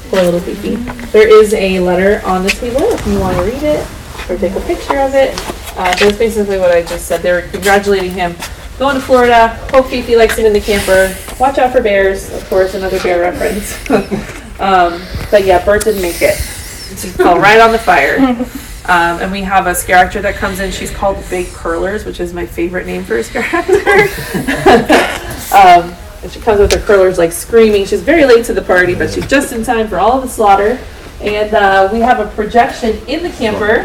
Poor 0.10 0.24
little 0.24 0.40
Fifi. 0.40 0.78
There 1.12 1.28
is 1.28 1.54
a 1.54 1.80
letter 1.80 2.26
on 2.26 2.42
the 2.42 2.50
table 2.50 2.82
if 2.82 3.06
you 3.06 3.20
want 3.20 3.38
to 3.38 3.44
read 3.44 3.62
it 3.62 3.88
or 4.32 4.38
take 4.40 4.56
a 4.56 4.62
picture 4.62 4.98
of 4.98 5.14
it. 5.14 5.40
Uh, 5.78 5.94
that's 5.96 6.18
basically 6.18 6.58
what 6.58 6.72
I 6.72 6.82
just 6.82 7.06
said. 7.06 7.22
They 7.22 7.32
were 7.32 7.44
congratulating 7.44 8.14
him 8.14 8.36
going 8.78 8.96
to 8.96 9.02
Florida. 9.02 9.50
Hope 9.72 9.88
Fifi 9.88 10.16
likes 10.16 10.38
it 10.38 10.46
in 10.46 10.54
the 10.54 10.60
camper. 10.60 11.16
Watch 11.40 11.58
out 11.58 11.72
for 11.72 11.82
bears, 11.82 12.32
of 12.34 12.48
course, 12.50 12.74
another 12.74 13.00
bear 13.02 13.22
reference. 13.22 13.74
um, 14.60 15.02
but 15.32 15.46
yeah, 15.46 15.64
Bert 15.64 15.84
didn't 15.84 16.02
make 16.02 16.22
it. 16.22 16.36
She 16.36 17.08
fell 17.10 17.40
right 17.40 17.60
on 17.60 17.72
the 17.72 17.80
fire. 17.80 18.46
Um, 18.86 19.22
and 19.22 19.32
we 19.32 19.40
have 19.44 19.66
a 19.66 19.74
scare 19.74 19.96
actor 19.96 20.22
that 20.22 20.36
comes 20.36 20.60
in. 20.60 20.70
She's 20.70 20.92
called 20.92 21.24
Big 21.30 21.48
Curlers, 21.48 22.04
which 22.04 22.20
is 22.20 22.34
my 22.34 22.46
favorite 22.46 22.86
name 22.86 23.06
for 23.06 23.16
a 23.16 23.24
scare 23.24 23.44
actor. 23.44 23.80
um, 25.56 25.96
and 26.22 26.30
she 26.30 26.42
comes 26.42 26.60
with 26.60 26.74
her 26.74 26.82
curlers 26.82 27.18
like 27.18 27.32
screaming. 27.32 27.86
She's 27.86 28.02
very 28.02 28.26
late 28.26 28.44
to 28.46 28.54
the 28.54 28.62
party, 28.62 28.94
but 28.94 29.10
she's 29.10 29.26
just 29.26 29.54
in 29.54 29.64
time 29.64 29.88
for 29.88 30.00
all 30.00 30.18
of 30.18 30.24
the 30.24 30.28
slaughter. 30.28 30.78
And 31.22 31.54
uh, 31.54 31.90
we 31.94 32.02
have 32.02 32.20
a 32.20 32.30
projection 32.36 32.98
in 33.08 33.24
the 33.24 33.30
camper 33.30 33.84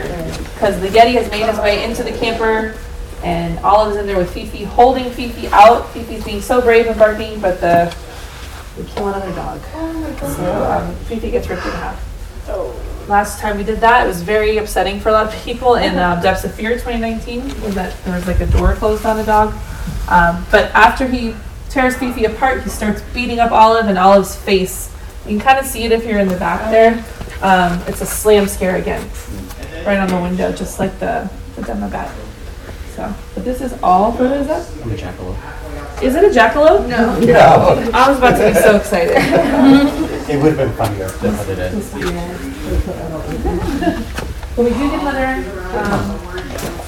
because 0.55 0.81
the 0.81 0.89
Yeti 0.89 1.13
has 1.13 1.31
made 1.31 1.47
his 1.47 1.61
way 1.61 1.85
into 1.85 2.03
the 2.03 2.11
camper. 2.13 2.77
And 3.23 3.59
Olive's 3.61 3.97
in 3.97 4.07
there 4.07 4.17
with 4.17 4.33
Fifi, 4.33 4.65
holding 4.65 5.11
Fifi 5.11 5.49
out. 5.49 5.89
Fifi's 5.91 6.25
being 6.25 6.41
so 6.41 6.61
brave 6.61 6.87
and 6.87 6.99
barking, 6.99 7.41
but 7.41 7.61
the 7.61 7.95
we 8.79 8.85
kill 8.85 9.09
another 9.09 9.35
dog. 9.35 9.61
Oh 9.75 9.93
my 9.93 10.11
god. 10.21 10.37
So 10.37 10.65
um, 10.65 10.95
Fifi 11.07 11.31
gets 11.31 11.49
ripped 11.49 11.67
in 11.67 11.73
half. 11.73 12.05
Last 13.09 13.41
time 13.41 13.57
we 13.57 13.65
did 13.65 13.81
that, 13.81 14.05
it 14.05 14.07
was 14.07 14.23
very 14.23 14.59
upsetting 14.59 15.01
for 15.01 15.09
a 15.09 15.13
lot 15.13 15.27
of 15.27 15.43
people 15.43 15.77
in 15.77 15.97
uh, 15.97 16.21
Depths 16.21 16.45
of 16.45 16.55
Fear 16.55 16.73
2019, 16.73 17.63
was 17.63 17.75
that 17.75 17.97
there 18.05 18.15
was 18.15 18.27
like 18.27 18.41
a 18.41 18.47
door 18.47 18.75
closed 18.75 19.05
on 19.07 19.17
the 19.17 19.25
dog. 19.25 19.55
Um, 20.09 20.47
but 20.51 20.71
after 20.73 21.09
he 21.09 21.35
tears 21.71 21.97
Fifi 21.97 22.27
apart, 22.27 22.63
he 22.63 22.69
starts 22.69 23.03
beating 23.15 23.41
up 23.41 23.51
Olive 23.51 23.87
and 23.87 23.99
Olive's 23.99 24.37
face. 24.37 24.95
You 25.25 25.39
can 25.39 25.41
kind 25.41 25.59
of 25.59 25.65
see 25.65 25.85
it 25.85 25.93
if 25.93 26.05
you're 26.05 26.19
in 26.19 26.29
the 26.29 26.37
back 26.37 26.71
there. 26.71 27.05
Um, 27.43 27.81
it's 27.87 28.01
a 28.01 28.07
slam 28.07 28.47
scare 28.47 28.77
again, 28.77 29.09
right 29.87 29.99
on 29.99 30.09
the 30.09 30.21
window, 30.21 30.53
just 30.53 30.79
like 30.79 30.99
the, 30.99 31.31
the 31.57 31.63
demo 31.63 31.89
bat. 31.89 32.15
So, 32.99 33.15
but 33.37 33.45
this 33.45 33.61
is 33.61 33.73
all 33.81 34.11
for 34.11 34.25
the, 34.25 34.41
is 34.41 34.49
I'm 34.51 34.91
a 34.91 34.97
jackalope. 34.97 36.03
is 36.03 36.17
it 36.17 36.25
a 36.25 36.37
jackalope? 36.37 36.89
No. 36.89 37.17
No, 37.21 37.93
I 37.95 38.09
was 38.09 38.19
about 38.19 38.37
to 38.39 38.49
be 38.49 38.55
so 38.55 38.75
excited. 38.75 39.15
it 40.29 40.43
would 40.43 40.59
have 40.59 40.67
been 40.67 40.73
funnier 40.73 41.07
to 41.07 41.15
put 41.15 41.49
it 41.49 41.61
in. 41.61 41.79
But 44.57 44.65
we 44.65 44.71
do 44.71 44.91
get 44.91 44.99
another, 44.99 45.47
um, 45.79 46.19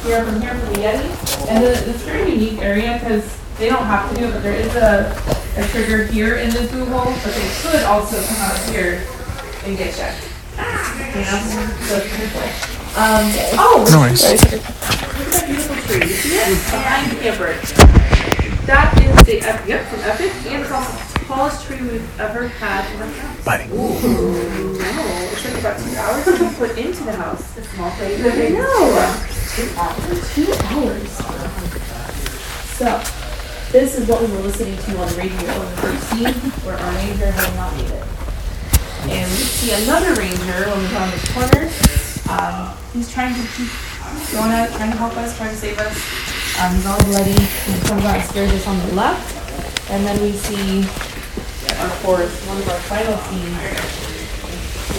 here 0.02 0.24
from 0.24 0.40
here 0.40 0.50
from 0.50 0.72
the 0.72 0.80
Yeti. 0.80 1.48
And 1.48 1.62
then 1.62 1.88
it's 1.88 2.02
a 2.02 2.06
very 2.06 2.32
unique 2.32 2.58
area 2.60 2.94
because 2.94 3.38
they 3.58 3.68
don't 3.68 3.84
have 3.84 4.10
to 4.10 4.16
do 4.16 4.26
it, 4.26 4.32
but 4.32 4.42
there 4.42 4.56
is 4.56 4.74
a, 4.74 5.14
a 5.58 5.68
trigger 5.68 6.06
here 6.06 6.38
in 6.38 6.50
the 6.50 6.66
Google, 6.72 7.04
but 7.04 7.32
they 7.32 7.48
could 7.62 7.84
also 7.84 8.20
come 8.20 8.38
out 8.38 8.58
here 8.70 9.06
and 9.64 9.78
get 9.78 9.94
checked. 9.94 10.24
You 10.58 11.22
know, 11.22 11.70
so 11.86 11.98
it's 11.98 12.08
pretty 12.12 12.32
cool. 12.32 12.69
Um, 12.98 13.30
oh. 13.54 13.86
Nice. 13.88 14.22
Look 14.22 14.52
at 14.52 14.62
that 14.74 15.44
beautiful 15.46 15.76
tree. 15.86 16.08
You 16.08 16.14
see 16.14 16.36
it? 16.36 16.58
Behind 16.70 17.10
the 17.12 17.20
camper. 17.22 17.54
That 18.66 18.90
is 18.98 19.26
the, 19.26 19.40
Ep- 19.46 19.66
yep, 19.66 19.86
from 19.86 20.00
Epic, 20.00 20.32
and 20.46 20.62
it's 20.62 20.72
also 20.72 20.90
the 21.14 21.24
tallest 21.24 21.64
tree 21.66 21.80
we've 21.80 22.20
ever 22.20 22.48
had 22.48 22.92
in 22.94 23.00
our 23.00 23.08
house. 23.08 23.44
Buddy. 23.44 23.66
No, 23.68 23.94
it 23.94 25.38
took 25.38 25.54
about 25.58 25.78
two 25.78 25.94
hours 25.96 26.24
to 26.26 26.50
put 26.58 26.76
into 26.76 27.04
the 27.04 27.12
house. 27.12 27.54
The 27.54 27.62
small 27.62 27.90
place. 27.92 28.20
I 28.20 28.48
know. 28.50 28.90
Two 29.54 29.70
hours. 29.78 30.34
Two 30.34 30.50
hours. 30.66 31.10
So, 32.74 33.00
this 33.70 33.96
is 33.98 34.08
what 34.08 34.20
we 34.20 34.26
were 34.34 34.42
listening 34.42 34.76
to 34.76 34.98
on 34.98 35.08
the 35.08 35.14
radio 35.14 35.40
in 35.46 35.46
the 35.46 35.76
first 35.78 36.02
scene, 36.10 36.50
where 36.66 36.76
our 36.76 36.92
ranger 36.94 37.30
had 37.30 37.54
not 37.54 37.72
made 37.76 37.90
it. 37.90 38.04
And 39.14 39.30
we 39.30 39.36
see 39.46 39.72
another 39.84 40.12
ranger 40.14 40.68
when 40.68 40.78
we're 40.90 40.98
on 40.98 41.10
this 41.10 41.32
corner. 41.32 41.70
Um, 42.30 42.70
he's 42.92 43.10
trying 43.12 43.34
to 43.34 43.40
keep 43.58 43.72
going 44.30 44.52
out, 44.52 44.70
trying 44.76 44.92
to 44.92 44.96
help 44.96 45.16
us, 45.16 45.36
trying 45.36 45.50
to 45.50 45.56
save 45.56 45.76
us. 45.78 45.96
Um, 46.62 46.76
he's 46.76 46.86
all 46.86 47.02
bloody. 47.10 47.34
He 47.34 47.80
comes 47.88 48.04
out 48.04 48.20
and 48.20 48.28
scares 48.28 48.52
us 48.52 48.66
on 48.66 48.78
the 48.86 48.94
left. 48.94 49.34
And 49.90 50.06
then 50.06 50.20
we 50.22 50.32
see 50.32 50.84
our 51.80 51.90
fourth, 52.06 52.30
one 52.46 52.58
of 52.58 52.68
our 52.68 52.78
final 52.86 53.16
scenes. 53.26 53.58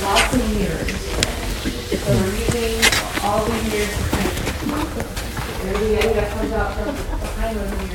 Lots 0.03 0.33
of 0.33 0.41
mirrors. 0.59 0.91
So 2.01 2.11
we're 2.11 2.35
using 2.35 2.83
all 3.23 3.45
the 3.45 3.53
mirrors 3.69 3.91
to 3.91 3.95
somebody 5.61 5.95
that 5.95 6.29
comes 6.31 6.51
out 6.51 6.73
from 6.75 6.95
behind 7.19 7.55
those 7.57 7.71
mirrors. 7.77 7.91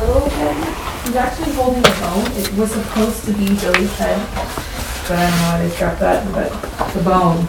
He's 0.00 1.12
actually 1.16 1.52
holding 1.52 1.84
a 1.84 1.90
bone. 2.00 2.24
It 2.32 2.48
was 2.54 2.72
supposed 2.72 3.22
to 3.26 3.34
be 3.34 3.54
Billy's 3.60 3.92
head, 3.98 4.16
but 5.04 5.18
I 5.18 5.28
don't 5.28 5.36
know 5.36 5.44
why 5.44 5.60
they 5.60 5.68
dropped 5.76 6.00
that, 6.00 6.24
but 6.32 6.48
the 6.94 7.02
bone. 7.02 7.46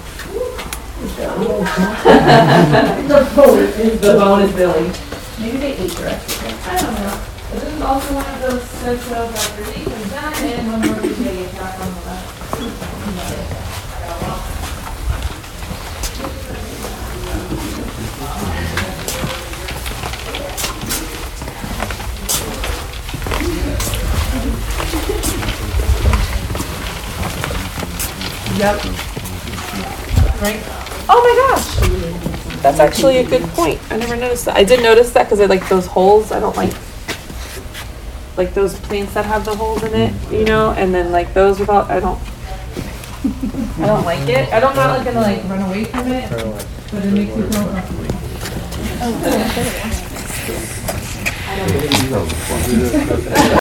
is 1.00 1.16
Billy. 3.76 3.96
The 3.96 4.14
bone 4.20 4.42
is 4.42 4.52
Billy. 4.54 4.92
Maybe 5.40 5.58
they 5.60 5.78
ate 5.78 5.92
the 5.92 6.04
rest 6.04 6.28
of 6.28 6.44
it. 6.46 6.56
I 6.68 6.76
don't 6.82 6.94
know. 6.96 7.18
But 7.52 7.60
this 7.62 7.74
is 7.74 7.82
also 7.82 8.16
one 8.16 8.26
of 8.26 8.42
those 8.42 8.64
sets 8.64 9.12
of 9.12 9.34
like 9.34 9.58
relief 9.58 9.88
and 9.88 10.12
and 10.60 10.68
one 10.74 10.82
more 10.82 10.96
big 11.02 11.18
attack 11.48 11.80
on 11.80 11.88
the 11.88 12.02
left. 12.02 13.71
Yep. 28.62 28.78
Right? 30.40 30.62
Oh 31.10 31.20
my 31.26 31.34
gosh! 31.50 32.62
That's 32.62 32.80
actually 32.80 33.18
a 33.18 33.24
good 33.28 33.42
point. 33.50 33.82
I 33.92 33.98
never 33.98 34.16
noticed 34.16 34.46
that. 34.46 34.56
I 34.56 34.64
did 34.64 34.84
notice 34.84 35.12
that 35.14 35.24
because 35.24 35.40
I 35.40 35.46
like 35.46 35.68
those 35.68 35.88
holes. 35.88 36.32
I 36.32 36.40
don't 36.40 36.56
like 36.56 36.72
like 38.38 38.54
those 38.54 38.80
plants 38.82 39.16
that 39.16 39.26
have 39.26 39.46
the 39.46 39.56
holes 39.56 39.82
in 39.82 39.96
it, 39.96 40.14
you 40.32 40.46
know, 40.46 40.74
and 40.74 40.94
then 40.94 41.12
like 41.12 41.34
those 41.34 41.60
without. 41.60 41.90
I 41.90 42.00
don't. 42.00 42.22
I 43.80 43.88
don't 43.88 44.06
like 44.06 44.30
it. 44.30 44.54
I 44.54 44.60
don't 44.60 44.76
not 44.76 44.96
like 44.96 45.06
gonna 45.06 45.22
like 45.22 45.44
run 45.46 45.64
away 45.64 45.86
from 45.86 46.12
it, 46.12 46.30
but 46.30 47.04
it 47.04 47.12
makes 47.12 47.36
me 47.36 47.42
feel 47.42 47.68
uncomfortable. 47.68 48.06
Oh, 53.34 53.58